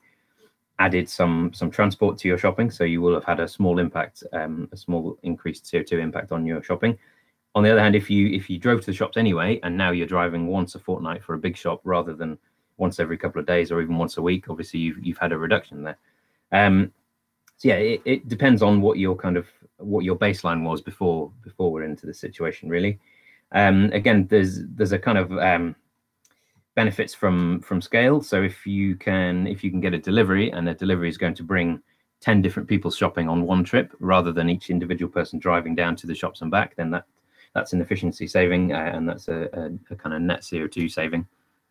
added 0.80 1.08
some 1.08 1.52
some 1.54 1.70
transport 1.70 2.18
to 2.18 2.26
your 2.26 2.38
shopping. 2.38 2.72
So 2.72 2.82
you 2.82 3.00
will 3.02 3.14
have 3.14 3.24
had 3.24 3.38
a 3.38 3.46
small 3.46 3.78
impact, 3.78 4.24
um, 4.32 4.68
a 4.72 4.76
small 4.76 5.16
increased 5.22 5.64
CO2 5.66 5.92
impact 6.00 6.32
on 6.32 6.44
your 6.44 6.60
shopping 6.60 6.98
on 7.54 7.62
the 7.62 7.70
other 7.70 7.80
hand, 7.80 7.96
if 7.96 8.10
you 8.10 8.28
if 8.28 8.48
you 8.48 8.58
drove 8.58 8.80
to 8.80 8.86
the 8.86 8.92
shops 8.92 9.16
anyway, 9.16 9.58
and 9.62 9.76
now 9.76 9.90
you're 9.90 10.06
driving 10.06 10.46
once 10.46 10.74
a 10.74 10.78
fortnight 10.78 11.22
for 11.24 11.34
a 11.34 11.38
big 11.38 11.56
shop 11.56 11.80
rather 11.84 12.14
than 12.14 12.38
once 12.76 13.00
every 13.00 13.18
couple 13.18 13.40
of 13.40 13.46
days 13.46 13.72
or 13.72 13.80
even 13.80 13.98
once 13.98 14.16
a 14.16 14.22
week, 14.22 14.48
obviously 14.48 14.80
you've 14.80 15.04
you've 15.04 15.18
had 15.18 15.32
a 15.32 15.38
reduction 15.38 15.82
there. 15.82 15.98
Um, 16.52 16.92
so 17.56 17.68
yeah, 17.68 17.74
it, 17.74 18.02
it 18.04 18.28
depends 18.28 18.62
on 18.62 18.80
what 18.80 18.98
your 18.98 19.16
kind 19.16 19.36
of 19.36 19.48
what 19.78 20.04
your 20.04 20.16
baseline 20.16 20.62
was 20.62 20.80
before 20.80 21.32
before 21.42 21.72
we're 21.72 21.84
into 21.84 22.06
the 22.06 22.14
situation 22.14 22.68
really. 22.68 22.98
Um, 23.52 23.90
again, 23.92 24.26
there's 24.28 24.60
there's 24.66 24.92
a 24.92 24.98
kind 24.98 25.18
of 25.18 25.32
um, 25.32 25.74
benefits 26.74 27.14
from 27.14 27.60
from 27.60 27.80
scale. 27.82 28.22
So 28.22 28.42
if 28.42 28.66
you 28.66 28.94
can 28.94 29.46
if 29.46 29.64
you 29.64 29.70
can 29.70 29.80
get 29.80 29.94
a 29.94 29.98
delivery 29.98 30.50
and 30.52 30.68
a 30.68 30.74
delivery 30.74 31.08
is 31.08 31.18
going 31.18 31.34
to 31.34 31.42
bring 31.42 31.82
10 32.20 32.42
different 32.42 32.68
people 32.68 32.90
shopping 32.90 33.28
on 33.28 33.42
one 33.42 33.64
trip 33.64 33.92
rather 34.00 34.32
than 34.32 34.50
each 34.50 34.70
individual 34.70 35.10
person 35.10 35.38
driving 35.38 35.74
down 35.74 35.96
to 35.96 36.06
the 36.06 36.14
shops 36.14 36.40
and 36.40 36.50
back, 36.50 36.76
then 36.76 36.90
that 36.90 37.04
that's 37.54 37.72
an 37.72 37.80
efficiency 37.80 38.26
saving 38.26 38.72
uh, 38.72 38.90
and 38.94 39.08
that's 39.08 39.28
a, 39.28 39.48
a, 39.52 39.92
a, 39.92 39.96
kind 39.96 40.14
of 40.14 40.22
net 40.22 40.40
CO2 40.40 40.90
saving. 40.90 41.26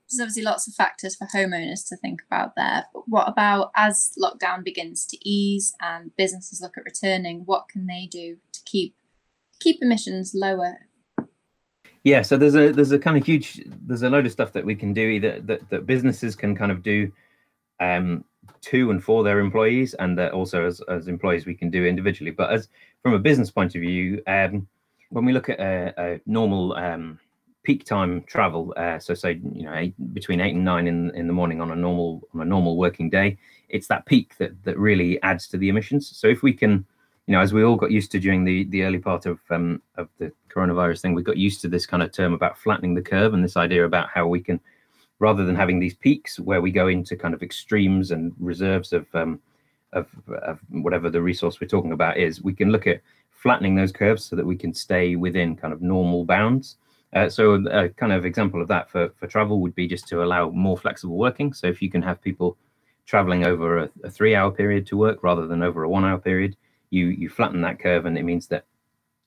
There's 0.09 0.21
obviously 0.21 0.43
lots 0.43 0.67
of 0.67 0.73
factors 0.73 1.15
for 1.15 1.27
homeowners 1.27 1.87
to 1.89 1.97
think 1.97 2.21
about 2.29 2.55
there. 2.55 2.85
But 2.93 3.07
what 3.07 3.27
about 3.27 3.71
as 3.75 4.13
lockdown 4.21 4.63
begins 4.63 5.05
to 5.07 5.17
ease 5.27 5.75
and 5.81 6.15
businesses 6.15 6.61
look 6.61 6.77
at 6.77 6.85
returning, 6.85 7.43
what 7.45 7.67
can 7.67 7.87
they 7.87 8.07
do 8.09 8.37
to 8.53 8.61
keep 8.63 8.95
keep 9.59 9.79
emissions 9.81 10.33
lower? 10.33 10.87
Yeah, 12.03 12.21
so 12.21 12.37
there's 12.37 12.55
a 12.55 12.71
there's 12.71 12.93
a 12.93 12.99
kind 12.99 13.17
of 13.17 13.25
huge 13.25 13.61
there's 13.65 14.03
a 14.03 14.09
load 14.09 14.25
of 14.25 14.31
stuff 14.31 14.53
that 14.53 14.65
we 14.65 14.75
can 14.75 14.93
do 14.93 15.01
either 15.01 15.41
that, 15.41 15.69
that 15.69 15.85
businesses 15.85 16.37
can 16.37 16.55
kind 16.55 16.71
of 16.71 16.81
do 16.81 17.11
um, 17.81 18.23
to 18.61 18.91
and 18.91 19.03
for 19.03 19.23
their 19.23 19.39
employees, 19.39 19.93
and 19.95 20.17
that 20.17 20.31
also 20.31 20.65
as, 20.65 20.81
as 20.87 21.07
employees 21.07 21.45
we 21.45 21.53
can 21.53 21.69
do 21.69 21.85
individually. 21.85 22.31
But 22.31 22.51
as 22.51 22.69
from 23.03 23.13
a 23.13 23.19
business 23.19 23.51
point 23.51 23.75
of 23.75 23.81
view, 23.81 24.21
um, 24.27 24.67
when 25.09 25.25
we 25.25 25.33
look 25.33 25.49
at 25.49 25.59
a, 25.59 25.93
a 25.97 26.21
normal 26.25 26.73
um, 26.73 27.19
peak 27.63 27.85
time 27.85 28.23
travel, 28.23 28.73
uh, 28.77 28.99
so 28.99 29.13
say 29.13 29.39
you 29.53 29.63
know 29.63 29.73
eight, 29.73 29.95
between 30.13 30.41
eight 30.41 30.55
and 30.55 30.65
nine 30.65 30.87
in, 30.87 31.13
in 31.15 31.27
the 31.27 31.33
morning 31.33 31.61
on 31.61 31.71
a 31.71 31.75
normal 31.75 32.21
on 32.33 32.41
a 32.41 32.45
normal 32.45 32.77
working 32.77 33.09
day, 33.09 33.37
it's 33.69 33.87
that 33.87 34.05
peak 34.05 34.37
that 34.37 34.51
that 34.63 34.77
really 34.77 35.21
adds 35.23 35.47
to 35.49 35.57
the 35.57 35.69
emissions. 35.69 36.15
So 36.15 36.27
if 36.27 36.43
we 36.43 36.53
can, 36.53 36.85
you 37.25 37.33
know, 37.33 37.41
as 37.41 37.53
we 37.53 37.63
all 37.63 37.75
got 37.75 37.91
used 37.91 38.11
to 38.11 38.19
during 38.19 38.43
the 38.43 38.65
the 38.65 38.83
early 38.83 38.99
part 38.99 39.25
of 39.25 39.39
um, 39.49 39.81
of 39.95 40.09
the 40.17 40.31
coronavirus 40.49 41.01
thing, 41.01 41.13
we 41.13 41.23
got 41.23 41.37
used 41.37 41.61
to 41.61 41.67
this 41.67 41.85
kind 41.85 42.03
of 42.03 42.11
term 42.11 42.33
about 42.33 42.57
flattening 42.57 42.95
the 42.95 43.01
curve 43.01 43.33
and 43.33 43.43
this 43.43 43.57
idea 43.57 43.85
about 43.85 44.09
how 44.09 44.27
we 44.27 44.39
can 44.39 44.59
rather 45.19 45.45
than 45.45 45.55
having 45.55 45.79
these 45.79 45.95
peaks 45.95 46.39
where 46.39 46.61
we 46.61 46.71
go 46.71 46.87
into 46.87 47.15
kind 47.15 47.33
of 47.33 47.41
extremes 47.41 48.11
and 48.11 48.33
reserves 48.39 48.93
of, 48.93 49.07
um, 49.15 49.39
of, 49.93 50.07
of 50.43 50.59
whatever 50.69 51.09
the 51.09 51.21
resource 51.21 51.59
we're 51.59 51.67
talking 51.67 51.91
about 51.91 52.17
is, 52.17 52.41
we 52.43 52.53
can 52.53 52.71
look 52.71 52.85
at 52.85 53.01
flattening 53.37 53.75
those 53.75 53.91
curves 53.91 54.25
so 54.25 54.35
that 54.35 54.45
we 54.45 54.55
can 54.55 54.73
stay 54.73 55.15
within 55.15 55.55
kind 55.55 55.73
of 55.73 55.81
normal 55.81 56.25
bounds. 56.25 56.77
Uh, 57.13 57.29
so 57.29 57.53
a 57.67 57.87
kind 57.89 58.11
of 58.11 58.25
example 58.25 58.61
of 58.61 58.67
that 58.67 58.89
for, 58.89 59.09
for 59.17 59.27
travel 59.27 59.61
would 59.61 59.75
be 59.75 59.87
just 59.87 60.07
to 60.07 60.23
allow 60.23 60.49
more 60.49 60.77
flexible 60.77 61.17
working. 61.17 61.53
So 61.53 61.67
if 61.67 61.81
you 61.81 61.89
can 61.89 62.01
have 62.01 62.21
people 62.21 62.57
traveling 63.05 63.45
over 63.45 63.77
a, 63.83 63.89
a 64.03 64.09
three 64.09 64.35
hour 64.35 64.51
period 64.51 64.85
to 64.87 64.97
work 64.97 65.23
rather 65.23 65.47
than 65.47 65.63
over 65.63 65.83
a 65.83 65.89
one 65.89 66.03
hour 66.03 66.17
period, 66.17 66.57
you 66.89 67.07
you 67.07 67.29
flatten 67.29 67.61
that 67.61 67.79
curve 67.79 68.05
and 68.05 68.17
it 68.17 68.23
means 68.23 68.47
that 68.47 68.65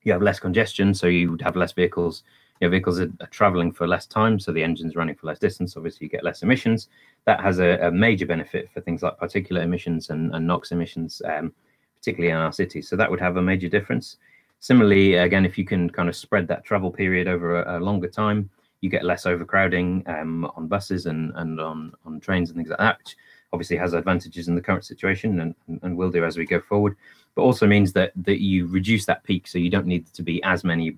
you 0.03 0.13
have 0.13 0.23
less 0.23 0.41
congestion. 0.41 0.93
So 0.93 1.07
you 1.07 1.31
would 1.31 1.43
have 1.43 1.57
less 1.57 1.73
vehicles 1.73 2.25
Your 2.61 2.71
vehicles 2.71 3.01
are, 3.01 3.11
are, 3.21 3.27
traveling 3.29 3.73
for 3.73 3.87
less 3.87 4.07
time, 4.07 4.39
so 4.39 4.53
the 4.53 4.63
engine's 4.63 4.97
running 4.97 5.15
for 5.15 5.27
less 5.29 5.39
distance. 5.39 5.77
Obviously, 5.77 6.07
you 6.07 6.11
get 6.11 6.25
less 6.25 6.43
emissions. 6.43 6.89
That 7.25 7.41
has 7.41 7.59
a, 7.59 7.79
a 7.87 7.91
major 7.91 8.27
benefit 8.27 8.71
for 8.73 8.81
things 8.83 9.03
like 9.03 9.19
particulate 9.19 9.63
emissions 9.63 10.11
and, 10.11 10.35
and 10.35 10.47
NOx 10.47 10.73
emissions, 10.73 11.23
um, 11.25 11.55
particularly 12.01 12.33
in 12.33 12.39
our 12.39 12.53
cities. 12.53 12.89
So 12.89 12.97
that 12.97 13.11
would 13.11 13.21
have 13.21 13.37
a 13.37 13.43
major 13.43 13.69
difference. 13.69 14.17
Similarly, 14.59 15.15
again, 15.15 15.45
if 15.45 15.57
you 15.57 15.65
can 15.65 15.89
kind 15.89 16.09
of 16.09 16.17
spread 16.17 16.49
that 16.49 16.65
travel 16.65 16.91
period 16.91 17.29
over 17.29 17.63
a, 17.63 17.79
a 17.79 17.81
longer 17.81 18.09
time, 18.09 18.51
you 18.81 18.91
get 18.91 19.05
less 19.05 19.27
overcrowding 19.27 20.03
um, 20.07 20.51
on 20.57 20.67
buses 20.67 21.07
and, 21.07 21.33
and 21.37 21.61
on, 21.61 21.93
on 22.07 22.21
trains 22.21 22.51
and 22.51 22.57
things 22.57 22.71
like 22.71 22.79
that, 22.79 22.99
which 22.99 23.17
obviously 23.53 23.77
has 23.77 23.93
advantages 23.93 24.49
in 24.49 24.55
the 24.55 24.61
current 24.61 24.85
situation 24.85 25.41
and, 25.41 25.55
and 25.83 25.97
will 25.97 26.11
do 26.11 26.25
as 26.25 26.39
we 26.39 26.47
go 26.47 26.61
forward, 26.61 26.97
but 27.35 27.43
also 27.43 27.67
means 27.67 27.93
that 27.93 28.13
that 28.17 28.41
you 28.41 28.67
reduce 28.67 29.05
that 29.07 29.23
peak 29.25 29.47
so 29.47 29.59
you 29.59 29.71
don't 29.71 29.87
need 29.87 30.07
to 30.13 30.23
be 30.23 30.43
as 30.45 30.65
many 30.65 30.97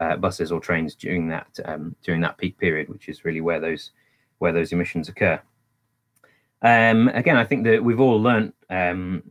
uh, 0.00 0.16
buses 0.16 0.50
or 0.50 0.60
trains 0.60 0.94
during 0.94 1.28
that 1.28 1.48
um, 1.64 1.94
during 2.02 2.20
that 2.20 2.38
peak 2.38 2.58
period, 2.58 2.88
which 2.88 3.08
is 3.08 3.24
really 3.24 3.40
where 3.40 3.60
those 3.60 3.92
where 4.38 4.52
those 4.52 4.72
emissions 4.72 5.08
occur. 5.08 5.40
Um, 6.62 7.08
again, 7.08 7.36
I 7.36 7.44
think 7.44 7.64
that 7.64 7.82
we've 7.82 8.00
all 8.00 8.20
learned, 8.20 8.52
um, 8.70 9.22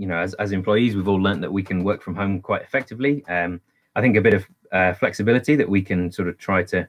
you 0.00 0.06
know, 0.06 0.16
as, 0.16 0.32
as 0.34 0.52
employees, 0.52 0.96
we've 0.96 1.08
all 1.08 1.22
learned 1.22 1.42
that 1.42 1.52
we 1.52 1.62
can 1.62 1.84
work 1.84 2.02
from 2.02 2.14
home 2.14 2.40
quite 2.40 2.62
effectively. 2.62 3.22
Um, 3.28 3.60
I 3.94 4.00
think 4.00 4.16
a 4.16 4.22
bit 4.22 4.32
of 4.32 4.46
uh, 4.72 4.94
flexibility 4.94 5.56
that 5.56 5.68
we 5.68 5.82
can 5.82 6.10
sort 6.10 6.26
of 6.26 6.38
try 6.38 6.62
to 6.64 6.88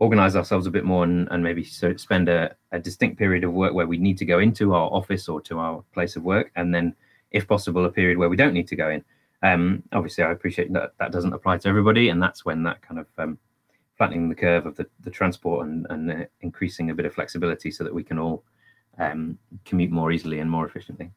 organize 0.00 0.34
ourselves 0.34 0.66
a 0.66 0.70
bit 0.70 0.84
more 0.84 1.04
and, 1.04 1.28
and 1.30 1.44
maybe 1.44 1.62
spend 1.62 2.28
a, 2.28 2.52
a, 2.72 2.80
distinct 2.80 3.16
period 3.16 3.44
of 3.44 3.52
work 3.52 3.74
where 3.74 3.86
we 3.86 3.96
need 3.96 4.18
to 4.18 4.24
go 4.24 4.40
into 4.40 4.74
our 4.74 4.90
office 4.90 5.28
or 5.28 5.40
to 5.42 5.60
our 5.60 5.84
place 5.94 6.16
of 6.16 6.24
work, 6.24 6.50
and 6.56 6.74
then, 6.74 6.96
if 7.30 7.46
possible, 7.46 7.84
a 7.84 7.92
period 7.92 8.18
where 8.18 8.28
we 8.28 8.36
don't 8.36 8.54
need 8.54 8.66
to 8.66 8.74
go 8.74 8.90
in. 8.90 9.04
Um, 9.44 9.84
obviously, 9.92 10.24
I 10.24 10.32
appreciate 10.32 10.72
that 10.72 10.94
that 10.98 11.12
doesn't 11.12 11.32
apply 11.32 11.58
to 11.58 11.68
everybody, 11.68 12.08
and 12.08 12.20
that's 12.20 12.44
when 12.44 12.64
that 12.64 12.82
kind 12.82 12.98
of 12.98 13.06
um, 13.18 13.38
flattening 13.96 14.28
the 14.28 14.34
curve 14.34 14.66
of 14.66 14.74
the, 14.74 14.86
the 15.04 15.10
transport 15.10 15.68
and, 15.68 15.86
and 15.90 16.10
uh, 16.10 16.24
increasing 16.40 16.90
a 16.90 16.94
bit 16.94 17.06
of 17.06 17.14
flexibility 17.14 17.70
so 17.70 17.84
that 17.84 17.94
we 17.94 18.02
can 18.02 18.18
all 18.18 18.42
um, 18.98 19.38
commute 19.64 19.92
more 19.92 20.10
easily 20.10 20.40
and 20.40 20.50
more 20.50 20.66
efficiently. 20.66 21.12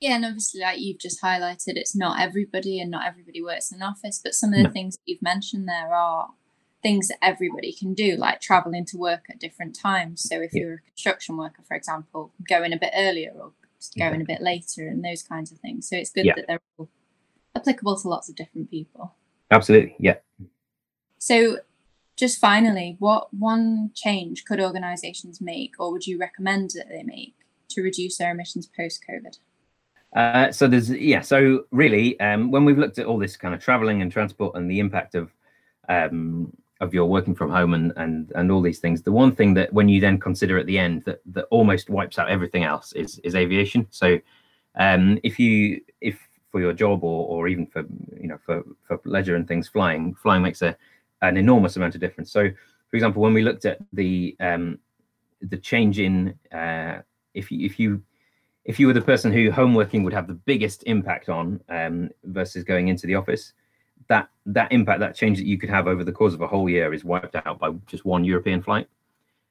Yeah, 0.00 0.16
and 0.16 0.24
obviously, 0.24 0.60
like 0.62 0.80
you've 0.80 0.98
just 0.98 1.22
highlighted, 1.22 1.76
it's 1.76 1.94
not 1.94 2.20
everybody, 2.20 2.80
and 2.80 2.90
not 2.90 3.06
everybody 3.06 3.42
works 3.42 3.70
in 3.70 3.76
an 3.76 3.82
office. 3.82 4.20
But 4.22 4.34
some 4.34 4.50
of 4.50 4.56
the 4.56 4.64
no. 4.64 4.70
things 4.70 4.96
that 4.96 5.02
you've 5.04 5.22
mentioned 5.22 5.68
there 5.68 5.94
are 5.94 6.30
things 6.82 7.08
that 7.08 7.22
everybody 7.22 7.72
can 7.72 7.92
do, 7.92 8.16
like 8.16 8.40
traveling 8.40 8.86
to 8.86 8.96
work 8.96 9.24
at 9.28 9.38
different 9.38 9.78
times. 9.78 10.22
So 10.22 10.40
if 10.40 10.54
yeah. 10.54 10.62
you're 10.62 10.74
a 10.74 10.80
construction 10.80 11.36
worker, 11.36 11.62
for 11.68 11.76
example, 11.76 12.32
going 12.48 12.72
a 12.72 12.78
bit 12.78 12.92
earlier 12.96 13.32
or 13.34 13.52
going 13.98 14.14
yeah. 14.14 14.22
a 14.22 14.24
bit 14.24 14.40
later, 14.40 14.88
and 14.88 15.04
those 15.04 15.22
kinds 15.22 15.52
of 15.52 15.58
things. 15.58 15.88
So 15.88 15.96
it's 15.96 16.10
good 16.10 16.24
yeah. 16.24 16.34
that 16.36 16.46
they're 16.46 16.60
all 16.78 16.88
applicable 17.54 17.98
to 18.00 18.08
lots 18.08 18.30
of 18.30 18.36
different 18.36 18.70
people. 18.70 19.14
Absolutely, 19.50 19.96
yeah. 19.98 20.16
So, 21.18 21.58
just 22.16 22.38
finally, 22.38 22.96
what 22.98 23.32
one 23.34 23.90
change 23.94 24.44
could 24.44 24.60
organisations 24.60 25.40
make, 25.40 25.74
or 25.78 25.92
would 25.92 26.06
you 26.06 26.18
recommend 26.18 26.70
that 26.70 26.88
they 26.88 27.02
make 27.02 27.34
to 27.70 27.82
reduce 27.82 28.16
their 28.16 28.30
emissions 28.30 28.66
post 28.66 29.04
COVID? 29.08 29.38
Uh, 30.14 30.50
so 30.50 30.66
there's 30.66 30.90
yeah. 30.90 31.20
So 31.20 31.64
really, 31.70 32.18
um, 32.20 32.50
when 32.50 32.64
we've 32.64 32.78
looked 32.78 32.98
at 32.98 33.06
all 33.06 33.18
this 33.18 33.36
kind 33.36 33.54
of 33.54 33.60
traveling 33.60 34.02
and 34.02 34.10
transport 34.10 34.56
and 34.56 34.70
the 34.70 34.80
impact 34.80 35.14
of 35.14 35.32
um, 35.88 36.52
of 36.80 36.92
your 36.92 37.06
working 37.06 37.34
from 37.34 37.50
home 37.50 37.74
and 37.74 37.92
and 37.96 38.32
and 38.34 38.50
all 38.50 38.60
these 38.60 38.80
things, 38.80 39.02
the 39.02 39.12
one 39.12 39.34
thing 39.34 39.54
that 39.54 39.72
when 39.72 39.88
you 39.88 40.00
then 40.00 40.18
consider 40.18 40.58
at 40.58 40.66
the 40.66 40.78
end 40.78 41.04
that 41.04 41.20
that 41.26 41.46
almost 41.50 41.90
wipes 41.90 42.18
out 42.18 42.28
everything 42.28 42.64
else 42.64 42.92
is 42.92 43.18
is 43.20 43.34
aviation. 43.34 43.86
So 43.90 44.18
um, 44.76 45.18
if 45.22 45.38
you 45.38 45.80
if 46.00 46.18
for 46.50 46.60
your 46.60 46.72
job 46.72 47.04
or 47.04 47.26
or 47.28 47.48
even 47.48 47.66
for 47.66 47.84
you 48.20 48.28
know 48.28 48.38
for 48.44 48.64
for 48.86 49.00
leisure 49.04 49.36
and 49.36 49.46
things 49.46 49.68
flying 49.68 50.14
flying 50.14 50.42
makes 50.42 50.62
a 50.62 50.76
an 51.22 51.36
enormous 51.36 51.76
amount 51.76 51.94
of 51.94 52.00
difference 52.00 52.32
so 52.32 52.48
for 52.88 52.96
example 52.96 53.22
when 53.22 53.34
we 53.34 53.42
looked 53.42 53.64
at 53.64 53.78
the 53.92 54.36
um 54.40 54.78
the 55.42 55.56
change 55.56 55.98
in 55.98 56.34
uh 56.52 56.98
if 57.34 57.50
you 57.50 57.64
if 57.64 57.78
you 57.78 58.02
if 58.70 58.78
you 58.78 58.86
were 58.86 58.92
the 58.92 59.00
person 59.12 59.32
who 59.32 59.50
home 59.50 59.74
working 59.74 60.02
would 60.04 60.12
have 60.12 60.26
the 60.26 60.40
biggest 60.52 60.82
impact 60.84 61.28
on 61.28 61.60
um 61.68 62.08
versus 62.24 62.62
going 62.64 62.88
into 62.88 63.06
the 63.06 63.14
office 63.14 63.52
that 64.08 64.28
that 64.46 64.70
impact 64.72 65.00
that 65.00 65.14
change 65.14 65.38
that 65.38 65.46
you 65.46 65.58
could 65.58 65.70
have 65.70 65.86
over 65.86 66.04
the 66.04 66.12
course 66.12 66.34
of 66.34 66.40
a 66.40 66.46
whole 66.46 66.68
year 66.68 66.94
is 66.94 67.04
wiped 67.04 67.36
out 67.46 67.58
by 67.58 67.70
just 67.86 68.04
one 68.04 68.24
european 68.24 68.62
flight 68.62 68.86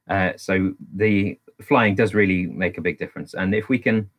uh, 0.09 0.31
so 0.37 0.73
the 0.95 1.37
flying 1.61 1.93
does 1.93 2.15
really 2.15 2.47
make 2.47 2.77
a 2.77 2.81
big 2.81 2.97
difference 2.97 3.33
and 3.33 3.53
if 3.53 3.69
we 3.69 3.77
can 3.77 4.09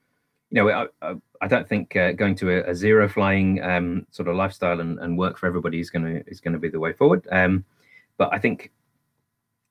you 0.50 0.57
know, 0.57 0.88
I, 1.02 1.14
I 1.40 1.47
don't 1.47 1.69
think 1.69 1.95
uh, 1.95 2.12
going 2.12 2.35
to 2.37 2.50
a, 2.50 2.71
a, 2.71 2.75
zero 2.75 3.09
flying 3.09 3.62
um, 3.62 4.07
sort 4.11 4.28
of 4.28 4.35
lifestyle 4.35 4.80
and, 4.80 4.99
and 4.99 5.16
work 5.16 5.38
for 5.38 5.47
everybody 5.47 5.78
is 5.78 5.90
going 5.90 6.04
to 6.04 6.28
is 6.28 6.40
going 6.40 6.54
to 6.54 6.59
be 6.59 6.69
the 6.69 6.80
way 6.80 6.92
forward. 6.92 7.26
Um, 7.30 7.64
but 8.16 8.30
I 8.33 8.38
think 8.38 8.73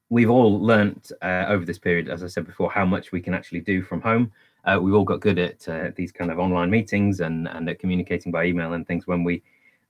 we've 0.10 0.30
all 0.30 0.60
learned 0.60 1.12
uh, 1.22 1.46
over 1.50 1.66
this 1.66 1.78
period, 1.78 2.10
as 2.10 2.24
I 2.24 2.28
said 2.28 2.46
before, 2.46 2.72
how 2.72 2.86
much 2.86 3.12
we 3.12 3.22
can 3.22 3.34
actually 3.34 3.60
do 3.60 3.82
from 3.82 4.02
home. 4.02 4.32
Uh, 4.66 4.80
we've 4.82 4.94
all 4.94 5.04
got 5.04 5.22
good 5.22 5.40
at 5.40 5.68
uh, 5.68 5.92
these 5.96 6.12
kind 6.12 6.32
of 6.32 6.40
online 6.40 6.70
meetings 6.70 7.22
and 7.22 7.48
and 7.48 7.70
at 7.70 7.80
communicating 7.80 8.32
by 8.32 8.46
email 8.46 8.74
and 8.74 8.86
things 8.88 9.08
when 9.08 9.24
we 9.24 9.42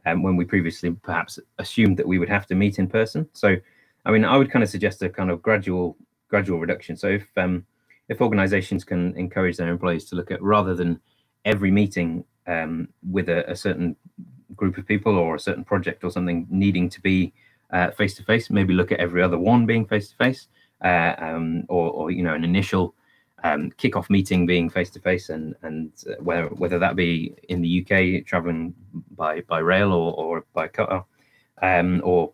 um, 0.05 0.23
when 0.23 0.35
we 0.35 0.45
previously 0.45 0.91
perhaps 0.91 1.39
assumed 1.57 1.97
that 1.97 2.07
we 2.07 2.19
would 2.19 2.29
have 2.29 2.45
to 2.47 2.55
meet 2.55 2.79
in 2.79 2.87
person. 2.87 3.27
So, 3.33 3.55
I 4.05 4.11
mean, 4.11 4.25
I 4.25 4.37
would 4.37 4.51
kind 4.51 4.63
of 4.63 4.69
suggest 4.69 5.01
a 5.01 5.09
kind 5.09 5.31
of 5.31 5.41
gradual 5.41 5.97
gradual 6.29 6.59
reduction. 6.59 6.95
So 6.95 7.07
if 7.07 7.27
um, 7.37 7.65
if 8.07 8.21
organizations 8.21 8.83
can 8.83 9.15
encourage 9.17 9.57
their 9.57 9.69
employees 9.69 10.05
to 10.05 10.15
look 10.15 10.31
at 10.31 10.41
rather 10.41 10.75
than 10.75 10.99
every 11.45 11.71
meeting 11.71 12.23
um, 12.47 12.89
with 13.09 13.29
a, 13.29 13.49
a, 13.49 13.55
certain 13.55 13.95
group 14.55 14.77
of 14.77 14.85
people 14.85 15.15
or 15.17 15.35
a 15.35 15.39
certain 15.39 15.63
project 15.63 16.03
or 16.03 16.09
something 16.09 16.47
needing 16.49 16.89
to 16.89 16.99
be 17.01 17.33
face 17.95 18.15
to 18.15 18.23
face, 18.23 18.49
maybe 18.49 18.73
look 18.73 18.91
at 18.91 18.99
every 18.99 19.21
other 19.21 19.37
one 19.37 19.65
being 19.65 19.85
face 19.85 20.09
to 20.09 20.15
face, 20.15 20.47
or, 20.83 21.89
or 21.91 22.11
you 22.11 22.23
know 22.23 22.33
an 22.33 22.43
initial 22.43 22.95
um, 23.43 23.71
kickoff 23.71 24.09
meeting 24.09 24.45
being 24.45 24.69
face 24.69 24.89
to 24.91 24.99
face, 24.99 25.29
and 25.29 25.55
and 25.61 25.91
uh, 26.09 26.21
whether 26.21 26.47
whether 26.47 26.79
that 26.79 26.95
be 26.95 27.33
in 27.49 27.61
the 27.61 27.81
UK 27.81 28.25
traveling 28.25 28.73
by 29.15 29.41
by 29.41 29.59
rail 29.59 29.91
or 29.91 30.13
or 30.13 30.45
by 30.53 30.67
car, 30.67 31.05
um, 31.61 32.01
or 32.03 32.31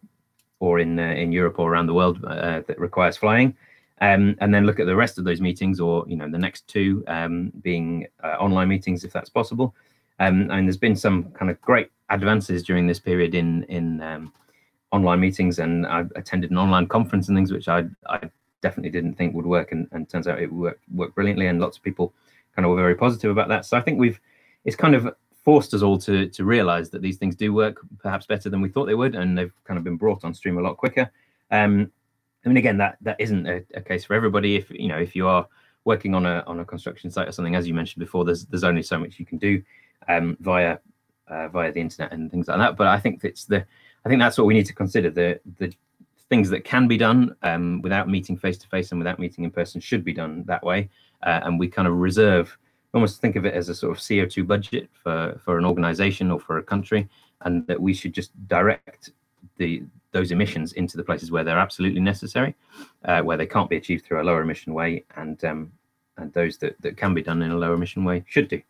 or 0.59 0.79
in 0.79 1.00
uh, 1.00 1.03
in 1.03 1.31
Europe 1.31 1.59
or 1.59 1.71
around 1.71 1.88
the 1.88 1.93
world 1.93 2.24
uh, 2.25 2.62
that 2.67 2.79
requires 2.79 3.17
flying 3.17 3.55
um, 4.01 4.35
and 4.39 4.53
then 4.53 4.65
look 4.65 4.79
at 4.79 4.85
the 4.85 4.95
rest 4.95 5.17
of 5.17 5.24
those 5.24 5.41
meetings, 5.41 5.79
or 5.79 6.05
you 6.07 6.17
know, 6.17 6.29
the 6.29 6.38
next 6.38 6.67
two 6.67 7.03
um, 7.07 7.51
being 7.62 8.07
uh, 8.24 8.35
online 8.39 8.67
meetings 8.67 9.03
if 9.03 9.13
that's 9.13 9.29
possible. 9.29 9.74
Um, 10.19 10.50
and 10.51 10.67
there's 10.67 10.77
been 10.77 10.95
some 10.95 11.31
kind 11.31 11.50
of 11.50 11.62
great 11.62 11.89
advances 12.09 12.63
during 12.63 12.88
this 12.88 13.00
period 13.00 13.35
in 13.35 13.63
in 13.63 14.01
um, 14.01 14.33
online 14.91 15.21
meetings, 15.21 15.59
and 15.59 15.88
I've 15.88 16.12
attended 16.15 16.51
an 16.51 16.57
online 16.57 16.88
conference 16.88 17.29
and 17.29 17.38
things 17.38 17.51
which 17.51 17.67
I 17.67 17.85
I 18.07 18.29
definitely 18.65 18.89
didn't 18.89 19.13
think 19.13 19.36
would 19.36 19.45
work, 19.45 19.72
and, 19.72 19.88
and 19.91 20.10
turns 20.10 20.27
out 20.27 20.41
it 20.41 20.51
worked 20.51 20.84
worked 20.91 21.13
brilliantly, 21.13 21.48
and 21.48 21.60
lots 21.60 21.77
of 21.77 21.84
people 21.84 22.13
kind 22.55 22.65
of 22.65 22.72
were 22.72 22.84
very 22.86 22.95
positive 22.95 23.29
about 23.29 23.50
that. 23.50 23.63
So 23.65 23.77
I 23.77 23.81
think 23.81 24.00
we've 24.00 24.19
it's 24.63 24.75
kind 24.75 24.95
of 24.95 25.13
forced 25.43 25.74
us 25.75 25.84
all 25.84 26.00
to 26.00 26.27
to 26.29 26.43
realize 26.43 26.89
that 26.89 27.01
these 27.03 27.17
things 27.17 27.36
do 27.36 27.53
work 27.53 27.77
perhaps 28.00 28.25
better 28.25 28.50
than 28.50 28.62
we 28.62 28.69
thought 28.69 28.88
they 28.88 28.95
would, 28.95 29.13
and 29.15 29.38
they've 29.38 29.53
kind 29.65 29.77
of 29.77 29.84
been 29.84 29.98
brought 29.98 30.24
on 30.24 30.34
stream 30.34 30.57
a 30.57 30.62
lot 30.62 30.77
quicker. 30.77 31.10
Um, 31.51 31.91
I 32.43 32.48
mean, 32.50 32.57
again, 32.57 32.77
that 32.77 32.98
that 33.01 33.17
isn't 33.19 33.45
a, 33.48 33.63
a, 33.75 33.81
case 33.81 34.03
for 34.05 34.15
everybody. 34.15 34.55
If 34.55 34.72
you 34.72 34.88
know, 34.88 34.98
if 34.98 35.15
you 35.15 35.27
are 35.27 35.48
working 35.84 36.15
on 36.15 36.25
a 36.25 36.43
on 36.48 36.60
a 36.60 36.65
construction 36.65 37.12
site 37.12 37.27
or 37.27 37.31
something, 37.31 37.55
as 37.55 37.67
you 37.67 37.75
mentioned 37.75 38.00
before, 38.00 38.25
there's 38.25 38.45
there's 38.45 38.63
only 38.63 38.84
so 38.84 38.98
much 38.98 39.19
you 39.19 39.25
can 39.25 39.38
do 39.38 39.62
um, 40.07 40.38
via 40.39 40.79
uh, 41.27 41.48
via 41.50 41.72
the 41.72 41.81
internet 41.81 42.12
and 42.12 42.31
things 42.31 42.48
like 42.48 42.57
that. 42.57 42.75
But 42.77 42.88
I 42.88 43.00
think 43.00 43.24
it's 43.24 43.45
the 43.45 43.63
I 44.05 44.10
think 44.10 44.19
that's 44.19 44.38
what 44.39 44.48
we 44.48 44.55
need 44.55 44.65
to 44.67 44.74
consider 44.74 45.12
the 45.12 45.39
the 45.60 45.72
things 46.29 46.50
that 46.50 46.63
can 46.63 46.88
be 46.88 46.98
done 46.98 47.36
um, 47.44 47.82
without 47.82 48.10
meeting 48.10 48.38
face 48.38 48.58
to 48.58 48.67
face 48.67 48.91
and 48.91 49.00
without 49.00 49.20
meeting 49.20 49.44
in 49.44 49.51
person 49.51 49.79
should 49.79 50.03
be 50.03 50.13
done 50.13 50.44
that 50.48 50.63
way. 50.63 50.89
Uh, 51.24 51.41
and 51.44 51.60
we 51.60 51.67
kind 51.67 51.88
of 51.88 51.96
reserve 51.96 52.58
almost 52.96 53.20
think 53.20 53.36
of 53.36 53.46
it 53.46 53.53
as 53.53 53.67
a 53.70 53.75
sort 53.75 53.91
of 53.91 54.01
CO2 54.01 54.48
budget 54.48 54.89
for 55.03 55.39
for 55.44 55.58
an 55.58 55.65
organization 55.65 56.32
or 56.32 56.39
for 56.39 56.58
a 56.58 56.63
country, 56.63 57.08
and 57.41 57.67
that 57.67 57.79
we 57.79 57.94
should 57.94 58.13
just 58.13 58.32
direct 58.48 59.12
the 59.58 59.84
those 60.12 60.32
emissions 60.32 60.74
into 60.74 60.96
the 60.96 61.03
places 61.03 61.29
where 61.29 61.44
they're 61.44 61.60
absolutely 61.60 62.00
necessary, 62.00 62.55
uh, 63.03 63.22
where 63.22 63.36
they 63.36 63.46
can't 63.46 63.70
be 63.70 63.75
achieved 63.75 64.05
through 64.05 64.22
a 64.22 64.24
lower 64.24 64.41
emission 64.41 64.74
way, 64.74 65.03
and 65.17 65.44
um, 65.44 65.72
and 66.17 66.32
those 66.34 66.58
that, 66.58 66.82
that 66.82 66.96
can 66.96 67.13
be 67.13 67.22
done 67.22 67.41
in 67.41 67.51
a 67.51 67.58
lower 67.58 67.74
emission 67.74 68.05
way 68.05 68.24
should 68.27 68.48
do. 68.48 68.62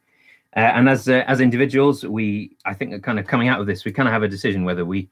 Uh, 0.55 0.71
and 0.73 0.89
as 0.89 1.07
uh, 1.07 1.23
as 1.27 1.39
individuals, 1.39 2.03
we 2.03 2.57
I 2.65 2.73
think 2.73 3.03
kind 3.03 3.19
of 3.19 3.27
coming 3.27 3.47
out 3.47 3.61
of 3.61 3.67
this, 3.67 3.85
we 3.85 3.91
kind 3.91 4.09
of 4.09 4.13
have 4.13 4.23
a 4.23 4.27
decision 4.27 4.63
whether 4.63 4.85
we, 4.85 5.07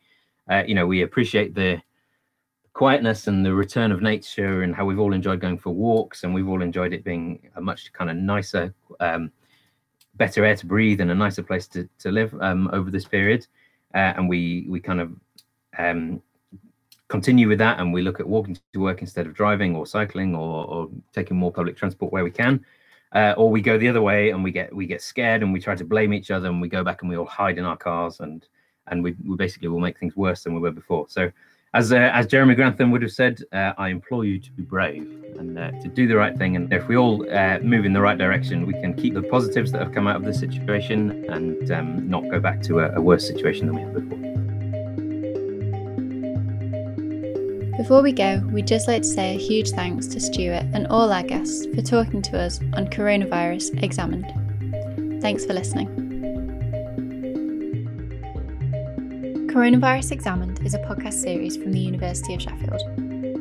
uh, 0.50 0.64
you 0.66 0.74
know, 0.74 0.88
we 0.88 1.04
appreciate 1.04 1.54
the 1.54 1.82
quietness 2.74 3.28
and 3.28 3.46
the 3.46 3.54
return 3.54 3.92
of 3.92 4.02
nature 4.02 4.64
and 4.64 4.76
how 4.76 4.86
we've 4.86 5.00
all 5.00 5.14
enjoyed 5.14 5.40
going 5.40 5.58
for 5.58 5.70
walks 5.72 6.24
and 6.24 6.34
we've 6.34 6.50
all 6.50 6.62
enjoyed 6.62 6.94
it 6.94 7.04
being 7.04 7.50
a 7.56 7.62
much 7.62 7.94
kind 7.94 8.10
of 8.10 8.18
nicer, 8.18 8.74
um, 9.00 9.32
better 10.16 10.44
air 10.44 10.56
to 10.56 10.66
breathe 10.66 11.00
and 11.00 11.12
a 11.12 11.16
nicer 11.16 11.44
place 11.44 11.68
to 11.68 11.88
to 12.00 12.12
live 12.12 12.34
um, 12.42 12.70
over 12.74 12.90
this 12.90 13.06
period. 13.06 13.46
Uh, 13.94 14.14
and 14.18 14.28
we 14.28 14.66
we 14.68 14.80
kind 14.80 15.00
of 15.00 15.12
um, 15.78 16.22
continue 17.14 17.48
with 17.48 17.60
that 17.60 17.80
and 17.80 17.94
we 17.94 18.02
look 18.02 18.20
at 18.20 18.28
walking 18.28 18.58
to 18.74 18.80
work 18.80 19.02
instead 19.02 19.28
of 19.28 19.36
driving 19.36 19.76
or 19.76 19.86
cycling 19.86 20.34
or, 20.36 20.66
or 20.66 20.90
taking 21.14 21.38
more 21.38 21.52
public 21.52 21.78
transport 21.78 22.12
where 22.12 22.24
we 22.24 22.32
can 22.32 22.64
uh, 23.14 23.36
or 23.38 23.52
we 23.52 23.62
go 23.62 23.78
the 23.78 23.88
other 23.88 24.02
way 24.02 24.32
and 24.32 24.44
we 24.44 24.52
get 24.52 24.74
we 24.76 24.88
get 24.88 25.00
scared 25.00 25.44
and 25.44 25.54
we 25.54 25.60
try 25.60 25.76
to 25.76 25.86
blame 25.86 26.12
each 26.12 26.32
other 26.32 26.48
and 26.48 26.60
we 26.60 26.68
go 26.68 26.84
back 26.84 27.02
and 27.02 27.10
we 27.10 27.16
all 27.16 27.26
hide 27.26 27.60
in 27.60 27.66
our 27.66 27.78
cars 27.78 28.20
and 28.20 28.48
and 28.88 29.04
we, 29.04 29.16
we 29.24 29.36
basically 29.36 29.68
will 29.68 29.80
make 29.80 30.00
things 30.00 30.16
worse 30.16 30.44
than 30.44 30.56
we 30.56 30.60
were 30.60 30.72
before 30.72 31.06
so 31.08 31.32
as 31.74 31.92
uh, 31.92 32.12
as 32.14 32.28
Jeremy 32.28 32.56
Grantham 32.56 32.92
would 32.92 33.02
have 33.02 33.12
said, 33.12 33.42
uh, 33.52 33.74
I 33.78 33.90
implore 33.90 34.26
you 34.26 34.40
to 34.40 34.52
be 34.52 34.64
brave 34.64 35.08
and 35.40 35.58
uh, 35.58 35.72
to 35.72 35.88
do 35.88 36.08
the 36.08 36.16
right 36.16 36.38
thing. 36.38 36.56
And 36.56 36.72
if 36.72 36.88
we 36.88 36.96
all 36.96 37.28
uh, 37.32 37.60
move 37.60 37.86
in 37.86 37.94
the 37.94 38.02
right 38.02 38.18
direction, 38.18 38.68
we 38.68 38.74
can 38.74 38.94
keep 38.94 39.16
the 39.16 39.24
positives 39.24 39.72
that 39.72 39.82
have 39.82 39.92
come 39.92 40.08
out 40.08 40.16
of 40.16 40.24
this 40.24 40.40
situation 40.40 41.26
and 41.30 41.72
um, 41.72 42.08
not 42.08 42.30
go 42.30 42.40
back 42.40 42.62
to 42.64 42.80
a, 42.80 42.96
a 42.96 43.02
worse 43.02 43.28
situation 43.28 43.68
than 43.68 43.76
we 43.76 43.82
had 43.82 43.94
before. 43.94 44.20
Before 47.78 48.04
we 48.04 48.12
go, 48.12 48.38
we'd 48.52 48.68
just 48.68 48.88
like 48.88 49.02
to 49.02 49.08
say 49.08 49.36
a 49.36 49.40
huge 49.40 49.72
thanks 49.72 50.06
to 50.08 50.20
Stuart 50.20 50.66
and 50.74 50.86
all 50.88 51.12
our 51.12 51.24
guests 51.24 51.66
for 51.74 51.82
talking 51.82 52.22
to 52.22 52.40
us 52.40 52.60
on 52.74 52.88
Coronavirus 52.88 53.82
Examined. 53.82 54.32
Thanks 55.24 55.44
for 55.44 55.54
listening. 55.54 56.03
Coronavirus 59.54 60.12
Examined 60.14 60.66
is 60.66 60.74
a 60.74 60.80
podcast 60.80 61.14
series 61.14 61.56
from 61.58 61.72
the 61.74 61.80
University 61.80 62.34
of 62.34 62.42
Sheffield. 62.42 62.82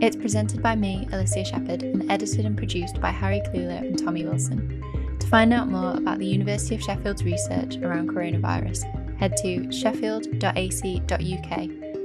It's 0.03 0.15
presented 0.15 0.63
by 0.63 0.77
me, 0.77 1.09
Alicia 1.11 1.47
Shepherd, 1.47 1.85
and 1.85 2.13
edited 2.13 2.45
and 2.45 2.55
produced 2.55 3.01
by 3.01 3.09
Harry 3.09 3.41
Kluler 3.47 3.79
and 3.79 3.99
Tommy 3.99 4.27
Wilson. 4.27 5.17
To 5.19 5.27
find 5.29 5.55
out 5.55 5.69
more 5.69 5.97
about 5.97 6.19
the 6.19 6.27
University 6.27 6.75
of 6.75 6.83
Sheffield's 6.83 7.25
research 7.25 7.79
around 7.79 8.11
coronavirus, 8.11 8.85
head 9.19 9.39
to 9.39 9.73
sheffield.ac.uk 9.73 10.51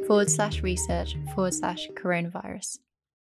forward 0.08 0.30
slash 0.32 0.62
research 0.62 1.18
forward 1.36 1.54
slash 1.54 1.90
coronavirus. 1.90 2.80